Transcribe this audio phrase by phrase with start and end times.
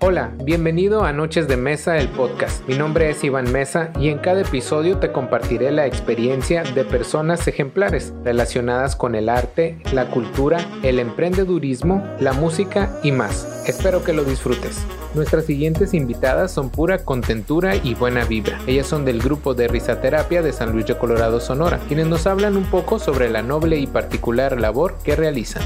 [0.00, 2.62] Hola, bienvenido a Noches de Mesa, el podcast.
[2.68, 7.48] Mi nombre es Iván Mesa y en cada episodio te compartiré la experiencia de personas
[7.48, 13.64] ejemplares relacionadas con el arte, la cultura, el emprendedurismo, la música y más.
[13.66, 14.84] Espero que lo disfrutes.
[15.14, 18.60] Nuestras siguientes invitadas son pura contentura y buena vibra.
[18.66, 22.58] Ellas son del grupo de risaterapia de San Luis de Colorado, Sonora, quienes nos hablan
[22.58, 25.62] un poco sobre la noble y particular labor que realizan.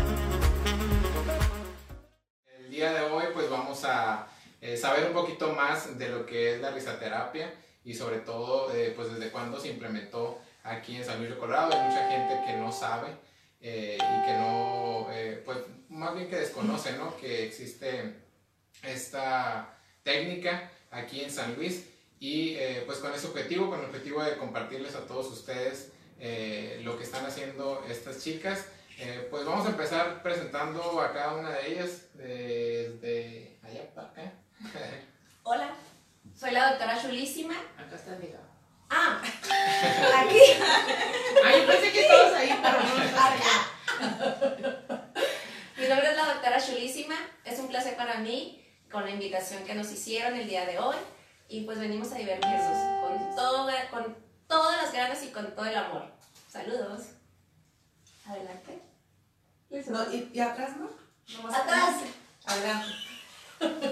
[4.70, 7.52] Eh, saber un poquito más de lo que es la risaterapia
[7.84, 11.72] y sobre todo eh, pues desde cuándo se implementó aquí en San Luis de Colorado.
[11.72, 13.08] Hay mucha gente que no sabe
[13.60, 15.08] eh, y que no,
[15.44, 17.16] pues más bien que desconoce, ¿no?
[17.16, 18.14] Que existe
[18.84, 21.86] esta técnica aquí en San Luis
[22.20, 25.90] y pues con ese objetivo, con el objetivo de compartirles a todos ustedes
[26.84, 28.66] lo que están haciendo estas chicas.
[29.30, 34.39] Pues vamos a empezar presentando a cada una de ellas desde allá para acá.
[35.42, 35.70] Hola,
[36.38, 37.54] soy la doctora Chulísima.
[37.78, 38.36] Acá está el
[38.90, 39.22] Ah,
[40.24, 40.40] aquí.
[41.44, 42.94] Ay, yo pensé que estabas ahí, pero no.
[43.20, 43.70] Acá.
[45.78, 47.14] Mi nombre es la doctora Chulísima.
[47.44, 50.96] Es un placer para mí con la invitación que nos hicieron el día de hoy
[51.48, 54.16] y pues venimos a divertirnos con, todo, con
[54.48, 56.10] todas las ganas y con todo el amor.
[56.50, 57.02] Saludos.
[58.26, 58.82] Adelante.
[59.70, 60.90] y, atrás no?
[61.48, 61.94] atrás.
[62.44, 63.09] Adelante.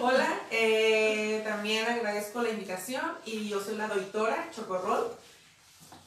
[0.00, 5.14] Hola, eh, también agradezco la invitación y yo soy la doctora Chocorrol,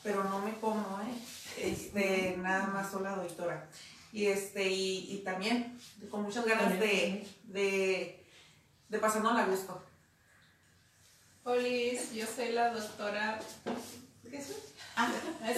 [0.04, 1.14] pero no me como, ¿eh?
[1.58, 3.70] Este, nada más soy la doctora.
[4.12, 8.22] Y, este, y, también con muchas ganas de, de
[8.92, 9.82] de pasarnos a gusto.
[11.46, 11.64] Hola,
[12.14, 13.40] yo soy la doctora.
[14.30, 14.54] ¿Qué es?
[14.98, 15.10] Ah,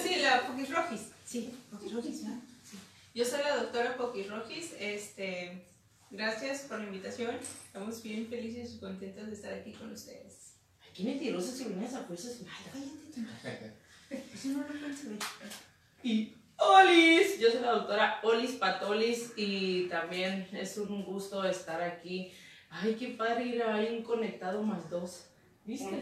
[0.02, 1.02] sí, la Poquirrojis.
[1.26, 2.40] Sí, Poquirrojis, ¿no?
[2.64, 2.78] Sí.
[3.16, 4.74] Yo soy la doctora Poquirrojis.
[4.80, 5.66] Este,
[6.14, 7.36] gracias por la invitación.
[7.66, 10.54] Estamos bien felices y contentos de estar aquí con ustedes.
[10.94, 12.40] Qué mentirosa si vienes a fuerzas.
[13.42, 13.74] Cállate.
[14.34, 15.18] Eso no lo puedes ver.
[16.04, 22.32] Y Olis, yo soy la doctora Olis Patolis y también es un gusto estar aquí
[22.82, 25.26] Ay, qué padre ir hay un conectado más dos.
[25.66, 26.02] ¿Viste?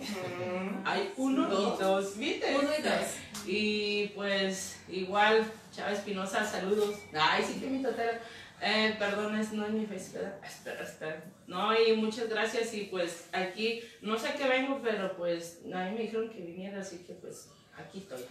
[0.85, 2.55] Hay uno y dos, ¿viste?
[2.55, 3.05] Uno y dos.
[3.45, 6.95] Y pues igual, Chávez Espinosa, saludos.
[7.13, 8.21] Ay, sí que mi totera.
[8.63, 10.39] Eh, perdón, es, no es mi face, ¿verdad?
[10.45, 11.23] Espera, espera.
[11.47, 12.73] No, y muchas gracias.
[12.75, 16.79] Y pues aquí, no sé qué vengo, pero pues a mí me dijeron que viniera,
[16.79, 18.23] así que pues aquí estoy.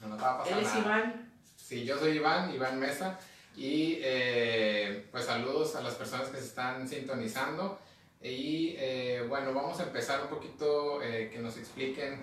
[0.00, 1.32] No nos va a pasar Él es Iván.
[1.56, 3.18] Sí, yo soy Iván, Iván Mesa.
[3.56, 7.78] Y eh, pues saludos a las personas que se están sintonizando.
[8.22, 12.20] Y eh, bueno, vamos a empezar un poquito eh, que nos expliquen,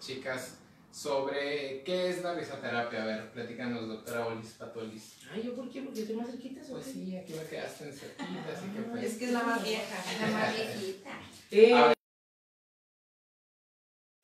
[0.00, 0.58] chicas,
[0.90, 3.02] sobre qué es la risoterapia.
[3.02, 5.18] A ver, platícanos, doctora Olis Patolis.
[5.32, 5.82] Ay, ¿yo por qué?
[5.82, 6.60] Porque estoy más cerquita.
[6.68, 9.04] Pues sí, aquí me quedaste en cerquita, así que pues...
[9.04, 10.04] Es que es la más vieja.
[10.20, 11.10] La más viejita.
[11.50, 11.94] Eh,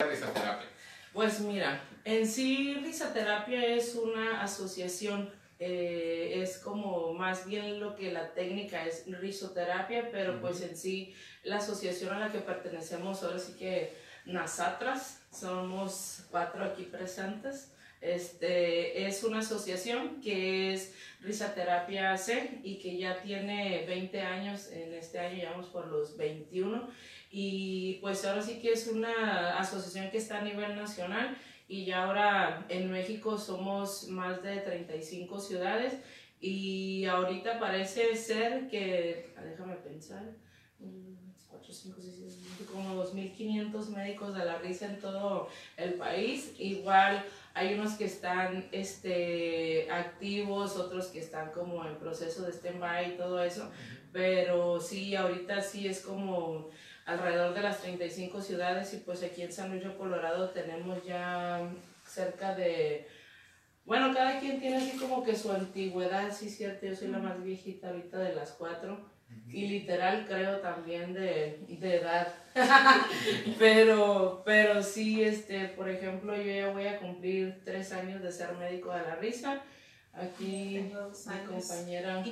[0.00, 0.68] risoterapia.
[1.12, 8.12] Pues mira, en sí risoterapia es una asociación eh, es como más bien lo que
[8.12, 13.38] la técnica es risoterapia, pero pues en sí la asociación a la que pertenecemos ahora
[13.38, 17.72] sí que nosotras somos cuatro aquí presentes.
[18.00, 24.92] Este, es una asociación que es Risaterapia C y que ya tiene 20 años, en
[24.92, 26.88] este año llevamos por los 21
[27.30, 31.36] y pues ahora sí que es una asociación que está a nivel nacional
[31.68, 35.94] y ya ahora en México somos más de 35 ciudades.
[36.40, 40.22] Y ahorita parece ser que, ah, déjame pensar,
[40.78, 41.25] 4,
[41.82, 46.52] 5, 6, como 2.500 médicos de la risa en todo el país.
[46.58, 53.14] Igual hay unos que están este, activos, otros que están como en proceso de stand-by
[53.14, 53.70] y todo eso,
[54.12, 56.68] pero sí, ahorita sí es como
[57.06, 61.66] alrededor de las 35 ciudades y pues aquí en San Luis de Colorado tenemos ya
[62.04, 63.08] cerca de,
[63.84, 67.42] bueno, cada quien tiene así como que su antigüedad, sí cierto, yo soy la más
[67.42, 69.15] viejita ahorita de las cuatro
[69.48, 72.34] y literal creo también de, de edad,
[73.58, 78.52] pero, pero sí, este, por ejemplo, yo ya voy a cumplir tres años de ser
[78.56, 79.62] médico de la risa,
[80.12, 80.92] aquí mi
[81.46, 82.24] compañera...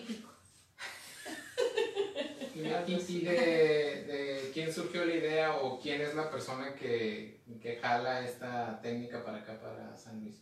[2.54, 8.80] ¿Y, de, quién surgió la idea o quién es la persona que, que jala esta
[8.80, 10.40] técnica para acá, para San Luis?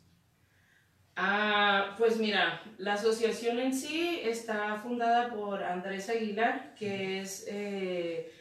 [1.14, 8.32] Ah, pues mira, la asociación en sí está fundada por Andrés Aguilar, que es, eh,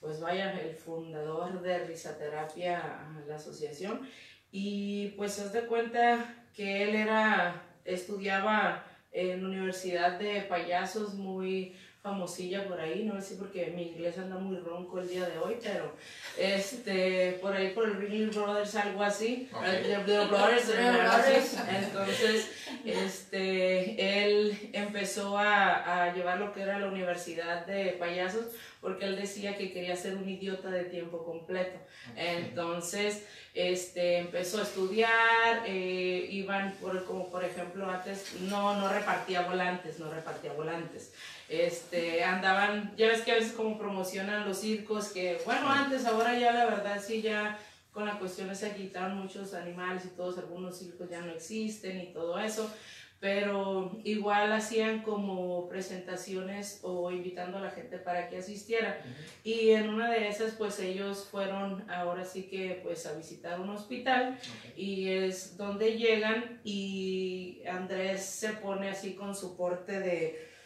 [0.00, 4.08] pues vaya, el fundador de Risaterapia, la asociación.
[4.50, 11.76] Y pues haz de cuenta que él era, estudiaba en la Universidad de Payasos muy
[12.10, 15.38] famosilla por ahí, no sé si porque mi inglés anda muy ronco el día de
[15.38, 15.92] hoy, pero
[16.38, 19.64] este, por ahí por el Ringling Brothers, algo así, Ok.
[19.64, 22.50] The- The Brothers, entonces
[22.84, 28.46] este, él empezó a, a llevar lo que era la universidad de payasos,
[28.86, 31.76] porque él decía que quería ser un idiota de tiempo completo.
[32.14, 39.40] Entonces, este, empezó a estudiar, eh, iban por, como por ejemplo antes, no, no repartía
[39.40, 41.12] volantes, no repartía volantes.
[41.48, 46.38] Este, andaban, ya ves que a veces como promocionan los circos, que bueno, antes, ahora
[46.38, 47.58] ya la verdad sí ya
[47.90, 52.12] con la cuestión se quitaron muchos animales y todos, algunos circos ya no existen y
[52.12, 52.70] todo eso,
[53.18, 59.00] pero igual hacían como presentaciones o invitando a la gente para que asistiera.
[59.42, 63.70] Y en una de esas, pues ellos fueron ahora sí que pues a visitar un
[63.70, 64.38] hospital
[64.76, 70.56] y es donde llegan y Andrés se pone así con su porte de...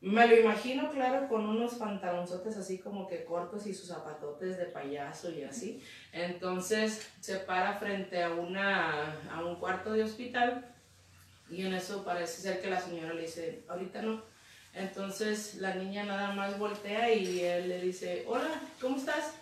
[0.00, 4.66] Me lo imagino, claro, con unos pantalonzotes así como que cortos y sus zapatotes de
[4.66, 5.82] payaso y así.
[6.12, 10.75] Entonces se para frente a, una, a un cuarto de hospital
[11.50, 14.22] y en eso parece ser que la señora le dice, ahorita no.
[14.74, 19.34] Entonces la niña nada más voltea y él le dice, hola, ¿cómo estás?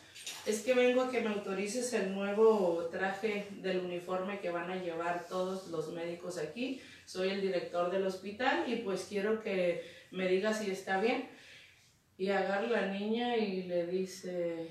[0.47, 4.77] Es que vengo a que me autorices el nuevo traje del uniforme que van a
[4.77, 6.81] llevar todos los médicos aquí.
[7.05, 11.29] Soy el director del hospital y pues quiero que me digas si está bien.
[12.17, 14.69] Y agarra la niña y le dice,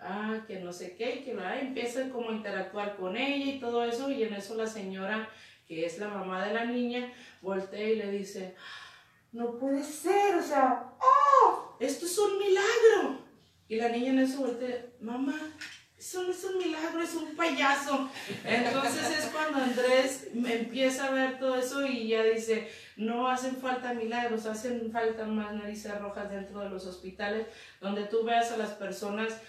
[0.00, 4.10] ah, que no sé qué, que empieza como a interactuar con ella y todo eso.
[4.10, 5.28] Y en eso la señora,
[5.74, 8.54] que es la mamá de la niña, voltea y le dice,
[9.32, 11.76] no puede ser, o sea, ¡oh!
[11.80, 13.18] Esto es un milagro.
[13.68, 15.34] Y la niña en eso voltea, mamá,
[15.98, 18.10] eso no es un milagro, es un payaso.
[18.44, 23.94] Entonces es cuando Andrés empieza a ver todo eso y ya dice, no hacen falta
[23.94, 27.46] milagros, hacen falta más narices rojas dentro de los hospitales,
[27.80, 29.40] donde tú veas a las personas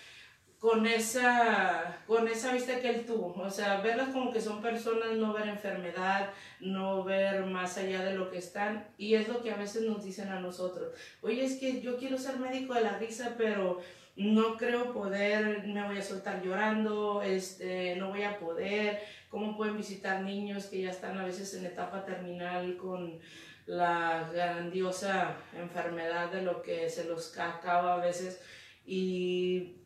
[0.63, 5.11] con esa, con esa vista que él tuvo, o sea, verlas como que son personas,
[5.17, 6.29] no ver enfermedad,
[6.61, 10.05] no ver más allá de lo que están, y es lo que a veces nos
[10.05, 13.81] dicen a nosotros, oye, es que yo quiero ser médico de la risa, pero
[14.15, 19.75] no creo poder, me voy a soltar llorando, este, no voy a poder, cómo pueden
[19.75, 23.19] visitar niños que ya están a veces en etapa terminal con
[23.65, 28.41] la grandiosa enfermedad de lo que se los acaba a veces
[28.85, 29.82] y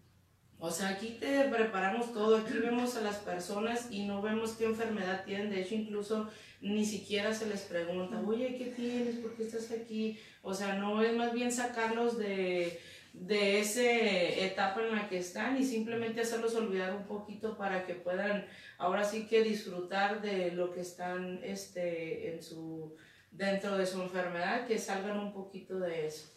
[0.59, 4.65] o sea, aquí te preparamos todo, aquí vemos a las personas y no vemos qué
[4.65, 6.29] enfermedad tienen, de hecho incluso
[6.61, 9.17] ni siquiera se les pregunta, oye, ¿qué tienes?
[9.17, 10.19] ¿Por qué estás aquí?
[10.41, 12.79] O sea, no es más bien sacarlos de,
[13.13, 17.93] de esa etapa en la que están y simplemente hacerlos olvidar un poquito para que
[17.93, 18.47] puedan
[18.79, 22.95] ahora sí que disfrutar de lo que están este, en su,
[23.29, 26.29] dentro de su enfermedad, que salgan un poquito de eso.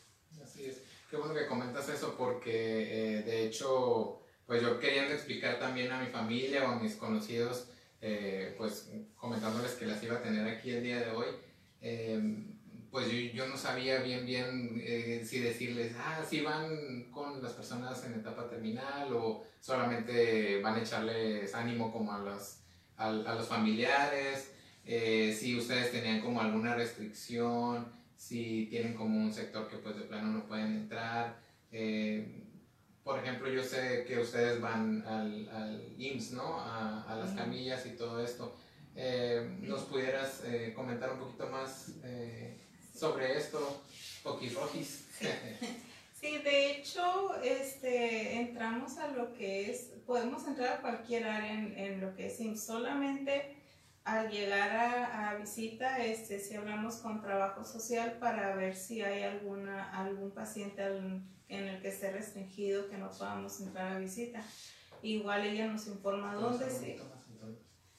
[0.43, 0.90] Así es.
[1.11, 6.01] Qué bueno que comentas eso porque eh, de hecho, pues yo queriendo explicar también a
[6.01, 7.67] mi familia o a mis conocidos,
[8.01, 11.27] eh, pues comentándoles que las iba a tener aquí el día de hoy,
[11.81, 12.47] eh,
[12.93, 18.05] pues yo, no sabía bien bien eh, si decirles, ah, si van con las personas
[18.05, 22.61] en etapa terminal o solamente van a echarles ánimo como a los,
[22.97, 24.53] a, a los familiares,
[24.85, 30.31] si ustedes tenían como alguna restricción si tienen como un sector que pues de plano
[30.31, 31.41] no pueden entrar.
[31.73, 32.45] Eh,
[33.03, 36.61] por ejemplo, yo sé que ustedes van al, al IMSS, ¿no?
[36.61, 38.55] A, a las camillas y todo esto.
[38.95, 41.95] Eh, ¿Nos pudieras eh, comentar un poquito más
[42.95, 43.83] sobre esto,
[44.23, 45.07] Poquirrojis?
[46.21, 51.79] Sí, de hecho, este, entramos a lo que es, podemos entrar a cualquier área en,
[51.79, 53.57] en lo que es IMSS, solamente
[54.05, 59.23] al llegar a, a, visita, este, si hablamos con trabajo social para ver si hay
[59.23, 60.83] alguna, algún paciente
[61.49, 64.43] en el que esté restringido que no podamos entrar a visita.
[65.03, 66.97] Igual ella nos informa dónde sí.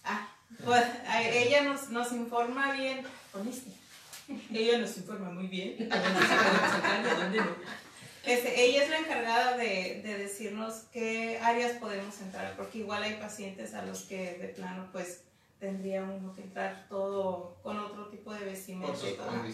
[0.03, 0.27] Ah,
[0.65, 0.83] pues
[1.33, 3.05] ella nos, nos informa bien.
[3.33, 3.71] ¿Oíste?
[4.53, 5.89] Ella nos informa muy bien.
[8.23, 13.15] Este, ella es la encargada de, de, decirnos qué áreas podemos entrar, porque igual hay
[13.15, 15.23] pacientes a los que de plano pues
[15.61, 18.91] tendría uno que entrar todo con otro tipo de vestimenta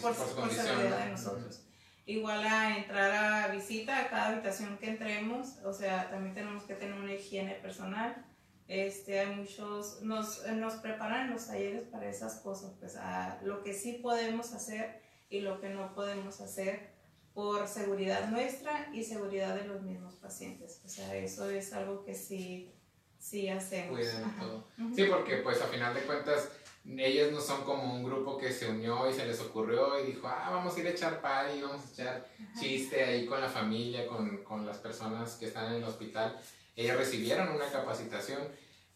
[0.00, 1.66] por, por seguridad de nosotros.
[2.06, 6.74] Igual a entrar a visita a cada habitación que entremos, o sea, también tenemos que
[6.74, 8.24] tener una higiene personal.
[8.66, 13.74] Este, hay muchos, nos, nos preparan los talleres para esas cosas, pues a lo que
[13.74, 16.88] sí podemos hacer y lo que no podemos hacer
[17.34, 20.80] por seguridad nuestra y seguridad de los mismos pacientes.
[20.86, 22.72] O sea, eso es algo que sí
[23.18, 23.96] sí hacemos.
[23.98, 24.64] Cuiden todo.
[24.78, 24.94] Uh -huh.
[24.94, 26.48] Sí, porque pues a final de cuentas
[26.96, 30.26] ellos no son como un grupo que se unió y se les ocurrió y dijo,
[30.26, 32.26] ah, vamos a ir a echar party, vamos a echar
[32.58, 36.38] chiste ahí con la familia, con, con las personas que están en el hospital.
[36.74, 38.40] Ellos recibieron una capacitación.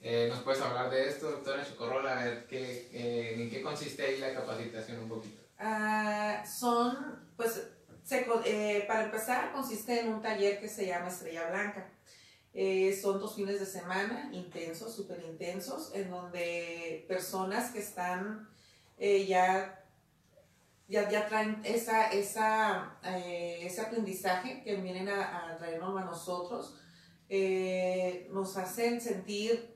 [0.00, 2.21] Eh, ¿Nos puedes hablar de esto, doctora Chocorrola?
[2.21, 5.43] A ver, ¿qué, eh, ¿en qué consiste ahí la capacitación un poquito?
[5.59, 6.97] Ah, son,
[7.37, 7.69] pues,
[8.02, 11.88] se, eh, para empezar, consiste en un taller que se llama Estrella Blanca.
[12.54, 18.47] Eh, son dos fines de semana intensos, súper intensos, en donde personas que están
[18.99, 19.82] eh, ya,
[20.87, 26.78] ya, traen esa, eh, ese aprendizaje que vienen a, a traernos a nosotros,
[28.30, 29.75] nos hacen sentir,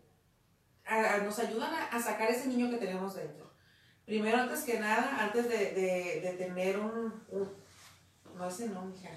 [1.24, 3.50] nos ayudan a, sacar ese niño que tenemos dentro.
[4.04, 7.24] Primero, antes que nada, antes de, tener un
[8.36, 9.10] no, ese no, mija.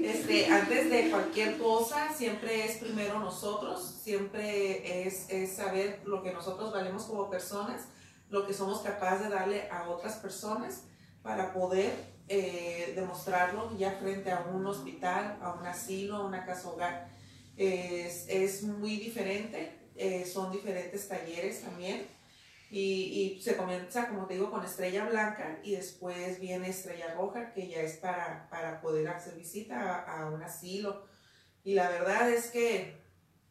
[0.00, 6.32] Este, antes de cualquier cosa, siempre es primero nosotros, siempre es, es, saber lo que
[6.32, 7.88] nosotros valemos como personas,
[8.30, 10.82] lo que somos capaces de darle a otras personas
[11.22, 11.92] para poder
[12.28, 17.08] eh, demostrarlo ya frente a un hospital, a un asilo, a una casa hogar.
[17.56, 22.06] Es, es muy diferente, eh, son diferentes talleres también.
[22.70, 27.52] Y, y, se comienza, como te digo, con estrella blanca y después viene estrella roja,
[27.52, 31.06] que ya es para, para poder hacer visita a, a, un asilo.
[31.62, 32.96] Y la verdad es que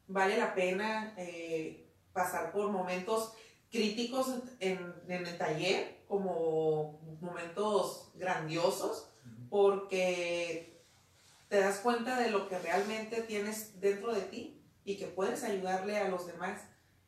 [0.08, 3.34] vale la pena eh, pasar por momentos
[3.72, 4.28] críticos
[4.60, 9.10] en, en, el taller, como momentos grandiosos,
[9.50, 10.84] porque
[11.50, 15.98] te das cuenta de lo que realmente tienes dentro de ti y que puedes ayudarle
[15.98, 16.62] a los demás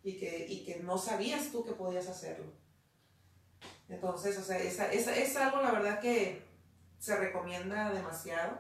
[0.06, 2.46] y que, y que no sabías tú que podías hacerlo.
[3.90, 6.44] Entonces, o sea, esa, esa, es algo, la verdad, que
[7.00, 8.60] se recomienda demasiado,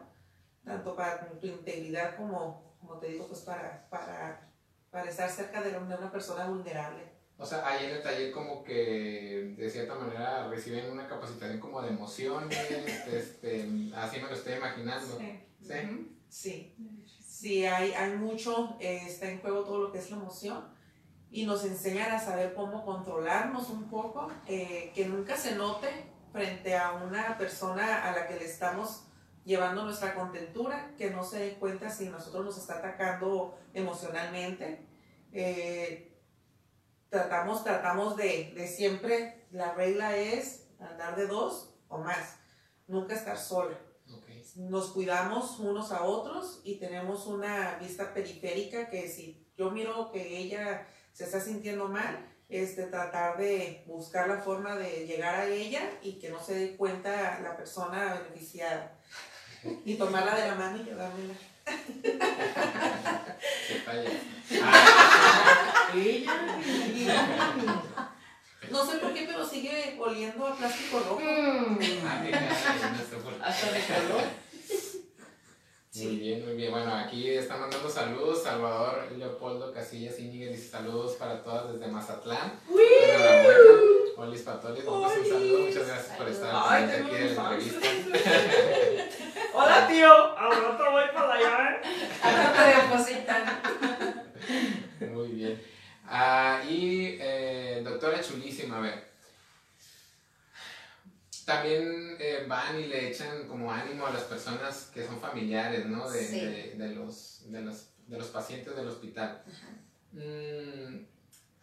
[0.63, 4.49] tanto para tu integridad como, como te digo, pues para, para,
[4.89, 7.03] para estar cerca de una persona vulnerable.
[7.37, 11.79] O sea, ahí en el taller como que de cierta manera reciben una capacitación como
[11.81, 12.57] de emociones,
[13.07, 15.19] este, así me lo estoy imaginando.
[15.19, 15.43] Sí.
[15.61, 16.11] ¿Sí?
[16.27, 16.75] Sí,
[17.23, 20.74] sí hay, hay mucho, eh, está en juego todo lo que es la emoción
[21.35, 25.89] y nos enseñan a saber cómo controlarnos un poco, eh, que nunca se note
[26.31, 29.03] frente a una persona a la que le estamos
[29.43, 34.87] llevando nuestra contentura, que no se dé cuenta si nosotros nos está atacando emocionalmente.
[35.33, 36.17] Eh,
[37.09, 42.37] tratamos tratamos de, de, siempre, la regla es andar de dos o más,
[42.87, 43.77] nunca estar sola.
[44.09, 44.41] Okay.
[44.55, 50.37] Nos cuidamos unos a otros y tenemos una vista periférica que si yo miro que
[50.37, 52.19] ella se está sintiendo mal,
[52.49, 56.75] este, tratar de buscar la forma de llegar a ella y que no se dé
[56.75, 58.99] cuenta la persona beneficiada.
[59.85, 61.33] Y tomarla de la mano y llevármela.
[68.69, 71.21] No sé por qué, pero sigue oliendo a plástico rojo.
[71.21, 71.79] Mm.
[73.41, 73.79] Hasta de
[75.95, 76.71] Muy bien, muy bien.
[76.71, 78.43] Bueno, aquí están mandando saludos.
[78.43, 82.59] Salvador Leopoldo Casillas Íñiguez dice saludos para todas desde Mazatlán.
[82.69, 83.59] Enhorabuena.
[84.17, 85.59] Olis Patolis, un saludo.
[85.59, 87.87] Muchas gracias por estar Ay, aquí en la entrevista.
[89.53, 90.11] Hola, tío.
[90.11, 91.81] Ahora te voy para allá.
[92.23, 93.61] Ahora te depositan.
[95.13, 95.61] Muy bien.
[96.07, 99.14] Ah, y eh, doctora Chulísima, a ver
[101.45, 106.09] también eh, van y le echan como ánimo a las personas que son familiares, ¿no?
[106.09, 106.39] De, Sí.
[106.39, 109.43] de, de los, de, los, de los pacientes del hospital.
[110.11, 111.05] Mm,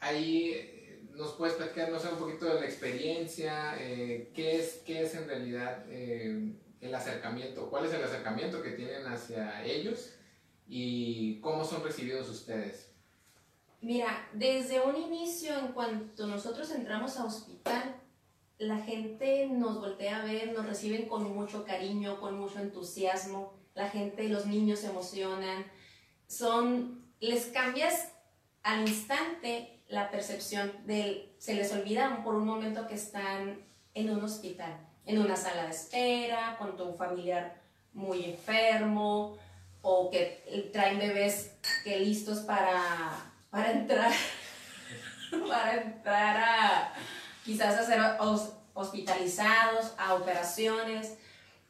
[0.01, 4.83] ahí eh, nos puedes platicar, no sé, un poquito de la experiencia, eh, ¿qué, es,
[4.87, 10.15] qué es en realidad eh, el acercamiento, cuál es el acercamiento que tienen hacia ellos
[10.69, 12.91] y cómo son recibidos ustedes.
[13.81, 17.97] Mira, desde un inicio, en cuanto nosotros entramos a hospital,
[18.63, 23.55] la gente nos voltea a ver, nos reciben con mucho cariño, con mucho entusiasmo.
[23.75, 25.67] La gente, los niños se emocionan.
[26.29, 28.13] Son, les cambias
[28.63, 33.59] al instante la percepción del, se les olvida por un momento que están
[33.95, 37.61] en un hospital, en una sala de espera, con tu familiar
[37.93, 39.37] muy enfermo,
[39.83, 43.11] o que traen bebés que listos para,
[43.51, 44.13] para entrar,
[45.49, 46.95] para entrar a
[47.45, 48.01] quizás a ser
[48.75, 51.19] hospitalizados, a operaciones.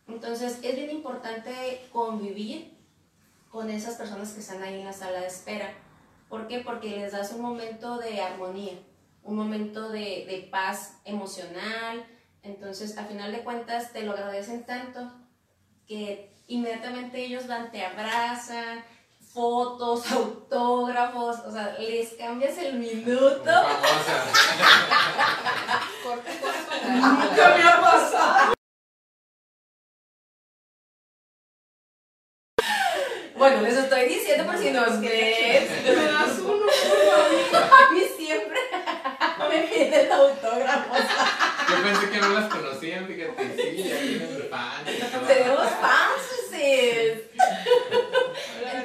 [0.09, 2.76] Entonces es bien importante convivir
[3.50, 5.73] con esas personas que están ahí en la sala de espera.
[6.29, 6.61] ¿Por qué?
[6.61, 8.79] Porque les das un momento de armonía,
[9.23, 12.07] un momento de, de paz emocional.
[12.43, 15.12] Entonces, a final de cuentas, te lo agradecen tanto
[15.87, 18.85] que inmediatamente ellos van, te abrazan,
[19.32, 23.50] fotos, autógrafos, o sea, les cambias el minuto.
[26.84, 28.52] Nunca me ha pasado.
[33.36, 35.68] Bueno, les estoy diciendo por si nos ven.
[35.84, 36.66] Me das uno.
[37.52, 38.60] A mí siempre
[39.48, 40.98] me piden autógrafos.
[41.68, 45.26] Yo pensé que no las conocían, fíjate, sí, ya tienen fans.
[45.26, 46.32] Tenemos fans.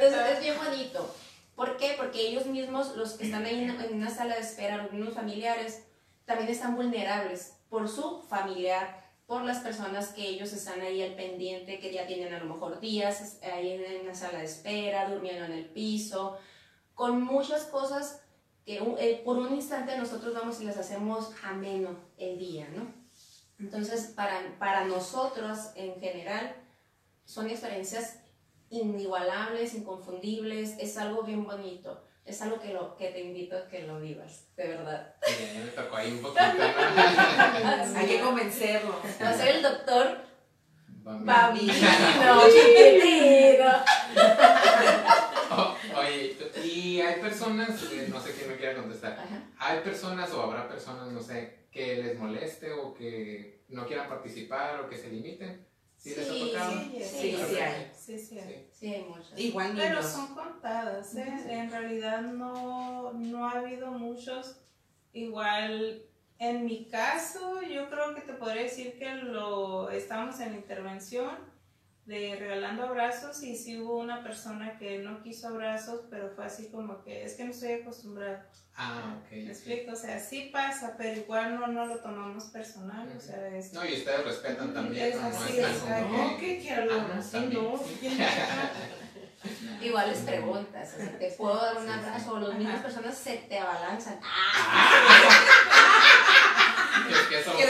[0.07, 1.15] Entonces es bien bonito.
[1.55, 1.95] ¿Por qué?
[1.97, 5.83] Porque ellos mismos, los que están ahí en, una sala de espera, los mismos familiares,
[6.25, 11.79] también están vulnerables por su familiar, por las personas que ellos están ahí al pendiente,
[11.79, 15.53] que ya tienen a lo mejor días ahí en, una sala de espera, durmiendo en
[15.53, 16.37] el piso,
[16.93, 18.21] con muchas cosas
[18.65, 22.93] que eh, por un instante nosotros vamos y les hacemos ameno el día, ¿no?
[23.59, 26.55] Entonces, para, para nosotros en general,
[27.25, 28.19] son experiencias
[28.69, 33.83] inigualables, inconfundibles, es algo bien bonito, es algo que, lo, que te invito a que
[33.83, 35.15] lo vivas, de verdad.
[35.25, 37.97] Ya me tocó ahí un poquito, ¿no?
[37.99, 39.01] Hay que convencerlo.
[39.21, 40.27] Va a ser el doctor
[42.53, 43.69] chiquitito.
[45.49, 49.49] Oh, oye, y hay personas, eh, no sé quién me quiera contestar, Ajá.
[49.57, 54.81] hay personas o habrá personas, no sé, que les moleste o que no quieran participar
[54.81, 55.66] o que se limiten.
[56.07, 56.71] ¿Sí, les ha Sí, tocado?
[56.71, 57.91] Sí, Sí, Sí, sí hay.
[57.97, 58.39] Sí, sí.
[58.39, 58.69] hay.
[58.71, 58.93] Sí.
[58.93, 59.39] Hay muchas.
[59.39, 61.33] Igual Pero son contadas, ¿eh?
[61.49, 64.57] En realidad no, no ha habido muchos.
[65.13, 66.03] Igual,
[66.39, 71.31] en mi caso, yo creo que te podría decir que lo estamos en intervención
[72.07, 76.69] de regalando abrazos y sí hubo una persona que no quiso abrazos, pero fue así
[76.71, 78.47] como que es que no estoy acostumbrada.
[78.75, 79.31] Ah, ok.
[79.31, 79.91] ¿Me explico?
[79.91, 83.09] O sea, sí pasa, pero igual no, no lo tomamos personal.
[83.15, 83.73] O sea, es...
[83.73, 85.21] No, y ustedes respetan también, Es ¿no?
[85.23, 86.59] No así, es como No, que...
[86.59, 86.93] quiero.
[86.93, 88.17] Ah, no, Sí.
[89.81, 91.93] Igual les preguntas, o sea, ¿te puedo dar un Sí, sí.
[91.99, 92.33] abrazo?
[92.33, 94.19] O las mismas personas se te abalanzan.
[97.07, 97.67] Que ¿eh?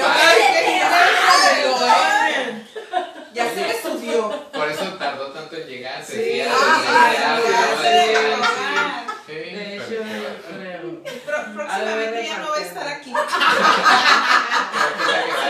[3.34, 3.62] Ya se
[4.18, 4.30] le.
[4.52, 6.04] Por eso tardó tanto en llegar.
[6.04, 6.42] Sí.
[6.42, 7.40] Ah, Ah,
[7.82, 7.88] sí.
[11.56, 13.12] Próximamente ya no voy a estar aquí.
[13.18, 13.26] va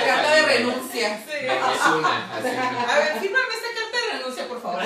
[0.06, 1.18] Carta de renuncia.
[1.26, 1.32] Sí.
[1.42, 2.48] Me- me suena, así.
[2.48, 2.50] A
[3.00, 4.82] ver, fírmame esta carta de renuncia, por favor.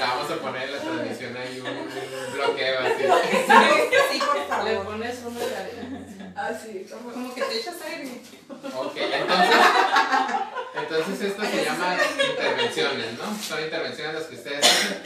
[0.00, 3.04] Vamos a poner en la transmisión ahí un, un bloqueo así.
[4.12, 4.84] Sí, por Le favor.
[4.86, 6.00] pones uno de arena.
[6.36, 7.10] Así, como.
[7.12, 8.10] Como que te echas aire.
[8.74, 9.56] Ok, entonces,
[10.90, 11.96] entonces esto se llama
[12.30, 13.34] intervenciones, ¿no?
[13.38, 15.02] Son intervenciones las que ustedes hacen.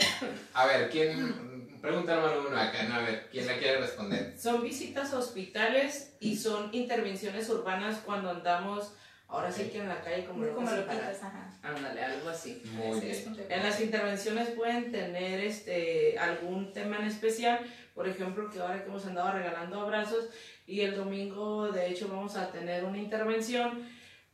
[0.53, 1.55] A ver, ¿quién?
[1.81, 2.95] Pregunta número uno acá, ¿no?
[2.95, 4.33] A ver, ¿quién la quiere responder?
[4.39, 8.93] Son visitas a hospitales y son intervenciones urbanas cuando andamos,
[9.27, 11.51] ahora sí que en la calle como lo Como lo quitas, ajá.
[11.61, 12.61] Ándale, algo así.
[12.73, 13.45] Muy Sí, bien.
[13.49, 17.59] En las intervenciones pueden tener este algún tema en especial,
[17.93, 20.25] por ejemplo, que ahora que hemos andado regalando abrazos
[20.65, 23.87] y el domingo de hecho vamos a tener una intervención.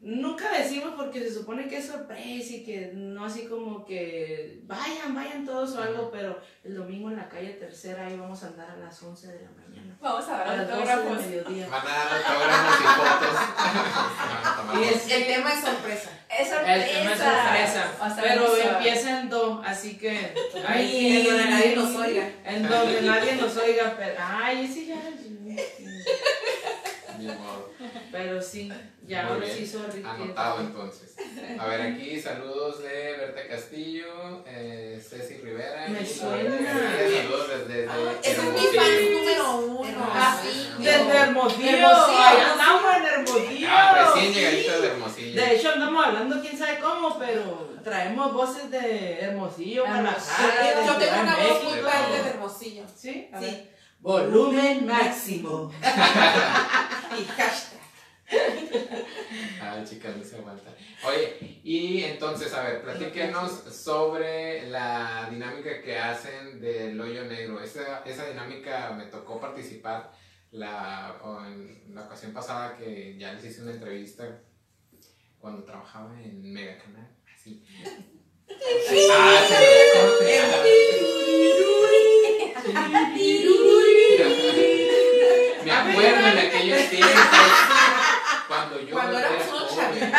[0.03, 5.13] Nunca decimos porque se supone que es sorpresa y que no así como que vayan,
[5.13, 8.71] vayan todos o algo, pero el domingo en la calle tercera ahí vamos a andar
[8.71, 9.95] a las 11 de la mañana.
[10.01, 11.69] Vamos a dar las 12 de autógrafos.
[11.69, 13.37] Van a dar autógrafos y fotos.
[14.71, 15.11] Y fotos.
[15.11, 16.09] el, tema es sorpresa.
[16.39, 16.75] Es sorpresa.
[16.75, 20.33] El tema es sorpresa, pero empieza en do, así que
[20.65, 22.31] Ahí, en donde nadie nos oiga.
[22.43, 24.15] En donde nadie nos oiga, pero.
[24.17, 24.95] Ay, ese ya.
[27.19, 27.69] Ni modo.
[28.11, 28.71] Pero sí,
[29.07, 29.57] ya Muy ahora bien.
[29.57, 30.01] sí, sorry.
[30.01, 31.15] que- Anotado entonces.
[31.59, 35.87] A ver, aquí saludos de Berta Castillo, eh, Ceci Rivera.
[35.87, 36.51] Me suena.
[36.57, 37.87] Saludos desde.
[37.89, 39.87] Ah, Ese es mi fan número uno.
[39.87, 40.77] Hermosillo.
[40.79, 41.87] Desde Hermosillo.
[41.87, 43.67] Andamos en Hermosillo.
[43.69, 45.41] Ah, recién llegadito de Hermosillo.
[45.41, 49.85] De hecho, andamos hablando quién sabe cómo, pero traemos voces de Hermosillo.
[49.85, 52.83] Guadalajara, de Yo tengo una voz muy padre de Hermosillo.
[52.95, 53.29] ¿Sí?
[53.33, 53.49] A ver.
[53.51, 53.67] Sí.
[54.01, 55.71] Volumen máximo.
[55.81, 57.79] Y hashtag.
[59.61, 60.73] Ay, chicas, no se aguanta.
[61.07, 67.61] Oye, y entonces, a ver, platíquenos sobre la dinámica que hacen del hoyo negro.
[67.61, 70.11] Esa, esa dinámica me tocó participar
[70.51, 71.15] la,
[71.47, 74.41] en la ocasión pasada que ya les hice una entrevista
[75.39, 77.09] cuando trabajaba en Mega Canal.
[77.33, 77.65] Así.
[79.11, 79.55] Ah, se
[80.23, 80.41] me
[85.63, 87.70] Me acuerdo en aquellos tiempos
[89.21, 90.09] éramos unos chavitos.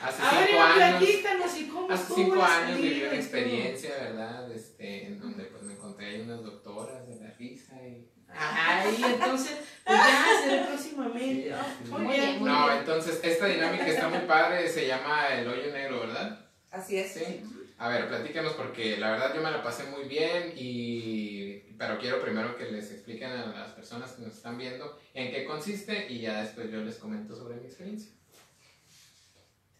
[0.00, 0.76] Hace A ver, cinco años.
[0.98, 4.52] platícanos y cómo Hace cinco años viví una experiencia, ¿verdad?
[4.52, 8.08] Este, en donde pues me encontré ahí unas doctoras de la risa y...
[8.30, 11.48] Ay, entonces, pues ya será próximamente.
[11.50, 11.90] Sí.
[11.90, 12.30] Muy Muy bien.
[12.30, 16.38] bien, No, entonces esta dinámica está muy padre, se llama el hoyo negro, ¿verdad?
[16.70, 17.12] Así es.
[17.14, 17.42] Sí.
[17.78, 22.20] A ver, platícanos porque la verdad yo me la pasé muy bien y pero quiero
[22.20, 26.22] primero que les expliquen a las personas que nos están viendo en qué consiste y
[26.22, 28.10] ya después yo les comento sobre mi experiencia.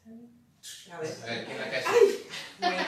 [0.07, 0.11] A
[1.01, 1.11] ver.
[1.23, 1.91] A ver, ¿quién la cacha?
[2.61, 2.83] Bueno,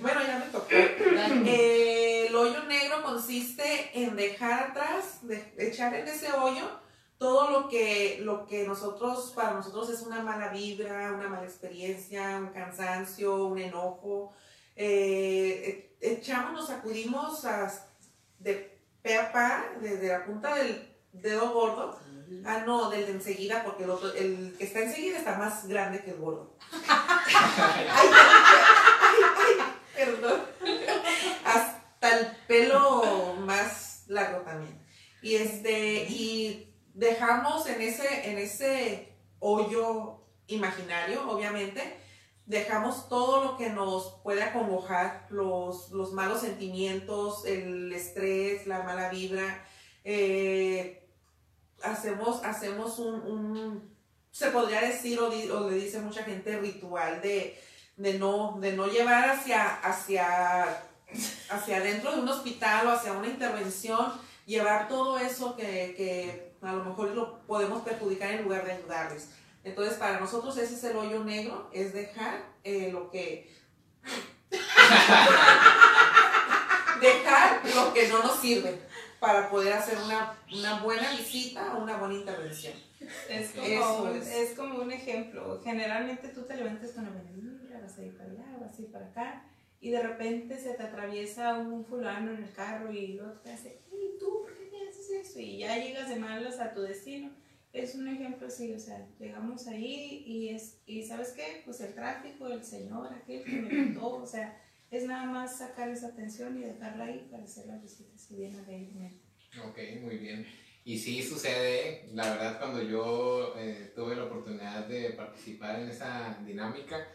[0.00, 0.68] bueno, ya me tocó.
[0.70, 6.81] Eh, el hoyo negro consiste en dejar atrás, de, echar en ese hoyo
[7.22, 12.36] todo lo que, lo que nosotros, para nosotros es una mala vibra, una mala experiencia,
[12.36, 14.32] un cansancio, un enojo.
[14.74, 17.72] Eh, echamos, nos sacudimos a-
[18.40, 21.96] de pe a pa, desde la punta del dedo gordo.
[22.44, 26.02] Ah, no, del de enseguida, porque el, otro, el que está enseguida está más grande
[26.02, 29.56] que el gordo ay, ay,
[29.94, 30.40] perdón.
[31.44, 34.82] Hasta el pelo más largo también.
[35.22, 41.98] Y este, y dejamos en ese, en ese hoyo imaginario, obviamente,
[42.46, 49.64] dejamos todo lo nos puede acongojar, los, los malos sentimientos, el estrés, la mala vibra.
[50.04, 50.98] eh,
[51.82, 53.96] hacemos, hacemos un, un-
[54.30, 57.58] se podría decir, o, o le dice mucha gente, ritual de,
[57.96, 60.64] de, no, de no llevar hacia, hacia,
[61.50, 64.12] hacia adentro de un hospital o hacia una intervención,
[64.46, 69.28] llevar todo eso que, que a lo mejor lo podemos perjudicar en lugar de ayudarles.
[69.64, 73.50] Entonces, para nosotros ese es el hoyo negro, es dejar eh, lo que...
[77.00, 78.78] dejar lo que no nos sirve
[79.20, 82.74] para poder hacer una, una buena visita o una buena intervención.
[83.28, 84.28] Es como, es.
[84.28, 85.60] es como un ejemplo.
[85.62, 88.82] Generalmente tú te levantas con una buena vibra, vas a ir para allá, vas a
[88.82, 89.44] ir para acá,
[89.80, 93.80] y de repente se te atraviesa un fulano en el carro y luego te hace,
[93.92, 95.40] ¿y tú por qué haces eso?
[95.40, 97.30] Y ya llegas de malas a tu destino.
[97.72, 101.62] Es un ejemplo así, o sea, llegamos ahí y, es, y ¿sabes qué?
[101.64, 105.88] Pues el tráfico, el señor, aquel que me mató, o sea, es nada más sacar
[105.88, 109.24] esa atención y dejarla ahí para hacer la visita si bien alegremente.
[109.66, 110.46] Ok, muy bien.
[110.84, 116.38] Y sí sucede, la verdad cuando yo eh, tuve la oportunidad de participar en esa
[116.44, 117.08] dinámica,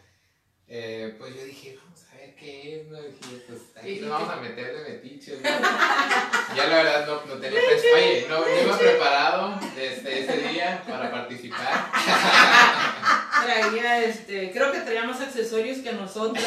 [0.66, 3.00] eh, pues yo dije, vamos a ver qué es, ¿no?
[3.00, 5.48] Dije, pues aquí nos vamos a meter de metiches, ¿no?
[6.58, 10.82] Ya la verdad no, no tenía pensado, oye, no, no iba preparado desde ese día
[10.88, 11.92] para participar.
[13.44, 16.44] Traía, este, creo que traía más accesorios que nosotros.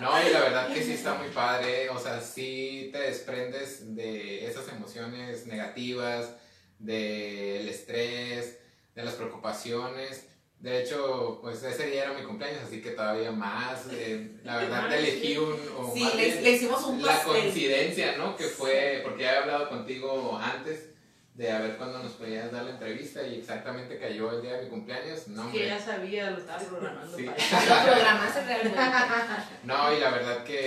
[0.00, 4.46] No, y la verdad que sí está muy padre, o sea, sí te desprendes de
[4.46, 6.30] esas emociones negativas,
[6.78, 8.58] del estrés,
[8.94, 10.26] de las preocupaciones.
[10.60, 13.86] De hecho, pues ese día era mi cumpleaños, así que todavía más.
[13.92, 15.52] eh, la verdad, te elegí un.
[15.76, 17.32] o Sí, más le, bien, le hicimos un la pastel.
[17.32, 18.36] coincidencia, ¿no?
[18.36, 20.90] Que fue, porque ya he hablado contigo antes
[21.34, 24.62] de a ver cuándo nos podías dar la entrevista y exactamente cayó el día de
[24.64, 25.28] mi cumpleaños.
[25.28, 27.24] No, que ya sabía, lo estaba programando Sí.
[27.26, 28.78] para Lo programaste realmente.
[29.64, 30.58] No, y la verdad que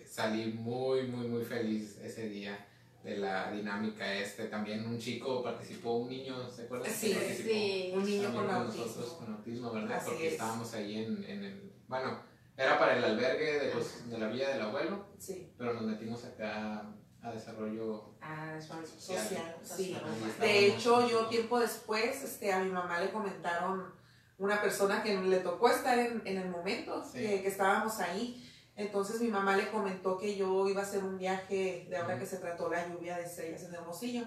[0.00, 2.66] eh, salí muy, muy, muy feliz ese día
[3.04, 4.46] de la dinámica este.
[4.46, 6.90] También un chico participó, un niño, ¿se acuerdan?
[6.90, 7.92] Sí, Que participó Sí.
[7.94, 9.18] Un niño con nosotros autismo.
[9.18, 9.96] con autismo, ¿verdad?
[9.98, 10.32] Así Porque es.
[10.32, 11.72] estábamos ahí en, en el...
[11.86, 12.20] Bueno,
[12.56, 16.24] era para el albergue de, los, de la Villa del Abuelo, Sí, pero nos metimos
[16.24, 16.90] acá
[17.22, 19.96] a desarrollo Ah, son social, sí.
[20.40, 23.92] De hecho, yo tiempo después, este, a mi mamá le comentaron
[24.38, 27.18] una persona que le tocó estar en, en el momento Sí.
[27.18, 28.43] que, que estábamos ahí.
[28.76, 32.26] Entonces mi mamá le comentó que yo iba a hacer un viaje de ahora que
[32.26, 34.24] se trató la lluvia de estrellas en Hermosillo.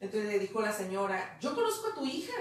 [0.00, 2.34] Entonces le dijo la señora, yo conozco a tu hija.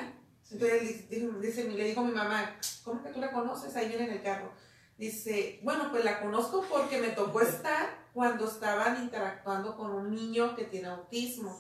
[0.52, 3.76] Entonces dice, le dijo mi mamá, ¿cómo que tú la conoces?
[3.76, 4.52] Ahí viene en el carro.
[4.98, 10.56] Dice, bueno, pues la conozco porque me tocó estar cuando estaban interactuando con un niño
[10.56, 11.60] que tiene autismo.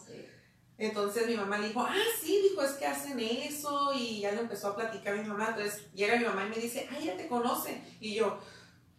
[0.77, 4.41] Entonces mi mamá le dijo, ah, sí, dijo, es que hacen eso y ya le
[4.41, 5.49] empezó a platicar a mi mamá.
[5.49, 7.81] Entonces llega mi mamá y me dice, ah, ya te conoce.
[7.99, 8.39] Y yo,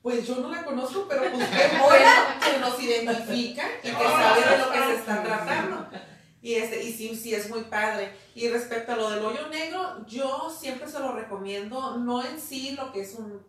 [0.02, 2.10] pues yo no la conozco, pero pues qué bueno
[2.44, 5.86] que nos identifica y que sabe de lo que se está tratando.
[6.40, 8.12] Y, este, y sí, sí, es muy padre.
[8.34, 12.76] Y respecto a lo del hoyo negro, yo siempre se lo recomiendo, no en sí
[12.76, 13.44] lo que es un,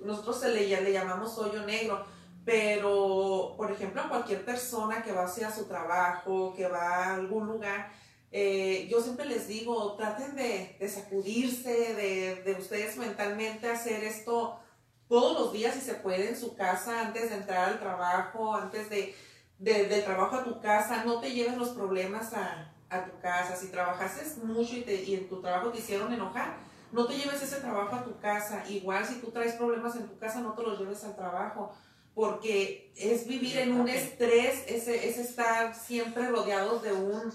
[0.00, 2.04] nosotros se le, le llamamos hoyo negro,
[2.44, 7.46] pero por ejemplo a cualquier persona que va hacia su trabajo, que va a algún
[7.46, 7.90] lugar,
[8.30, 14.60] eh, yo siempre les digo, traten de, de sacudirse, de, de ustedes mentalmente hacer esto
[15.08, 18.90] todos los días si se puede en su casa, antes de entrar al trabajo, antes
[18.90, 19.14] de,
[19.58, 23.56] de- del trabajo a tu casa, no te lleves los problemas a, a tu casa.
[23.56, 26.56] Si trabajaste mucho y, te- y en tu trabajo te hicieron enojar,
[26.92, 28.64] no te lleves ese trabajo a tu casa.
[28.68, 31.72] Igual si tú traes problemas en tu casa, no te los lleves al trabajo,
[32.14, 37.32] porque es vivir en un estrés, ese, es estar siempre rodeados de un,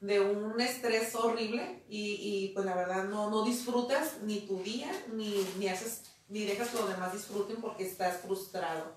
[0.00, 4.90] de un estrés horrible y, y, pues la verdad no, no disfrutas ni tu día,
[5.12, 8.94] ni, ni haces ni dejas que los demás disfruten porque estás frustrado.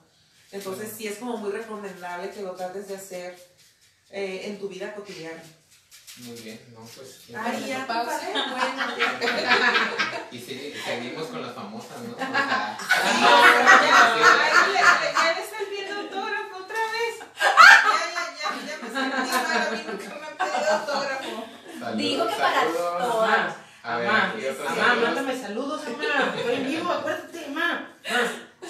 [0.52, 3.38] Entonces sí es como muy recomendable que lo trates de hacer
[4.10, 5.44] eh, en tu vida cotidiana.
[6.20, 7.24] Muy bien, no, pues.
[7.38, 8.22] Ay, ya, pausa.
[8.24, 8.96] bueno.
[10.32, 12.14] Y sí, seguimos con las famosas, ¿no?
[12.14, 12.78] O sea,
[13.76, 14.80] le- le-
[15.14, 17.16] ya le están pidiendo autógrafo otra vez.
[17.38, 19.68] Ya, ya, ya, ya me sentí mal.
[19.68, 21.34] A mí nunca me han pedido autógrafo.
[21.98, 23.56] Dijo que para todas.
[23.88, 25.02] A ver, Mamá, saludos.
[25.04, 26.34] mándame saludos, mamá.
[26.36, 27.98] Estoy en vivo, acuérdate, mamá.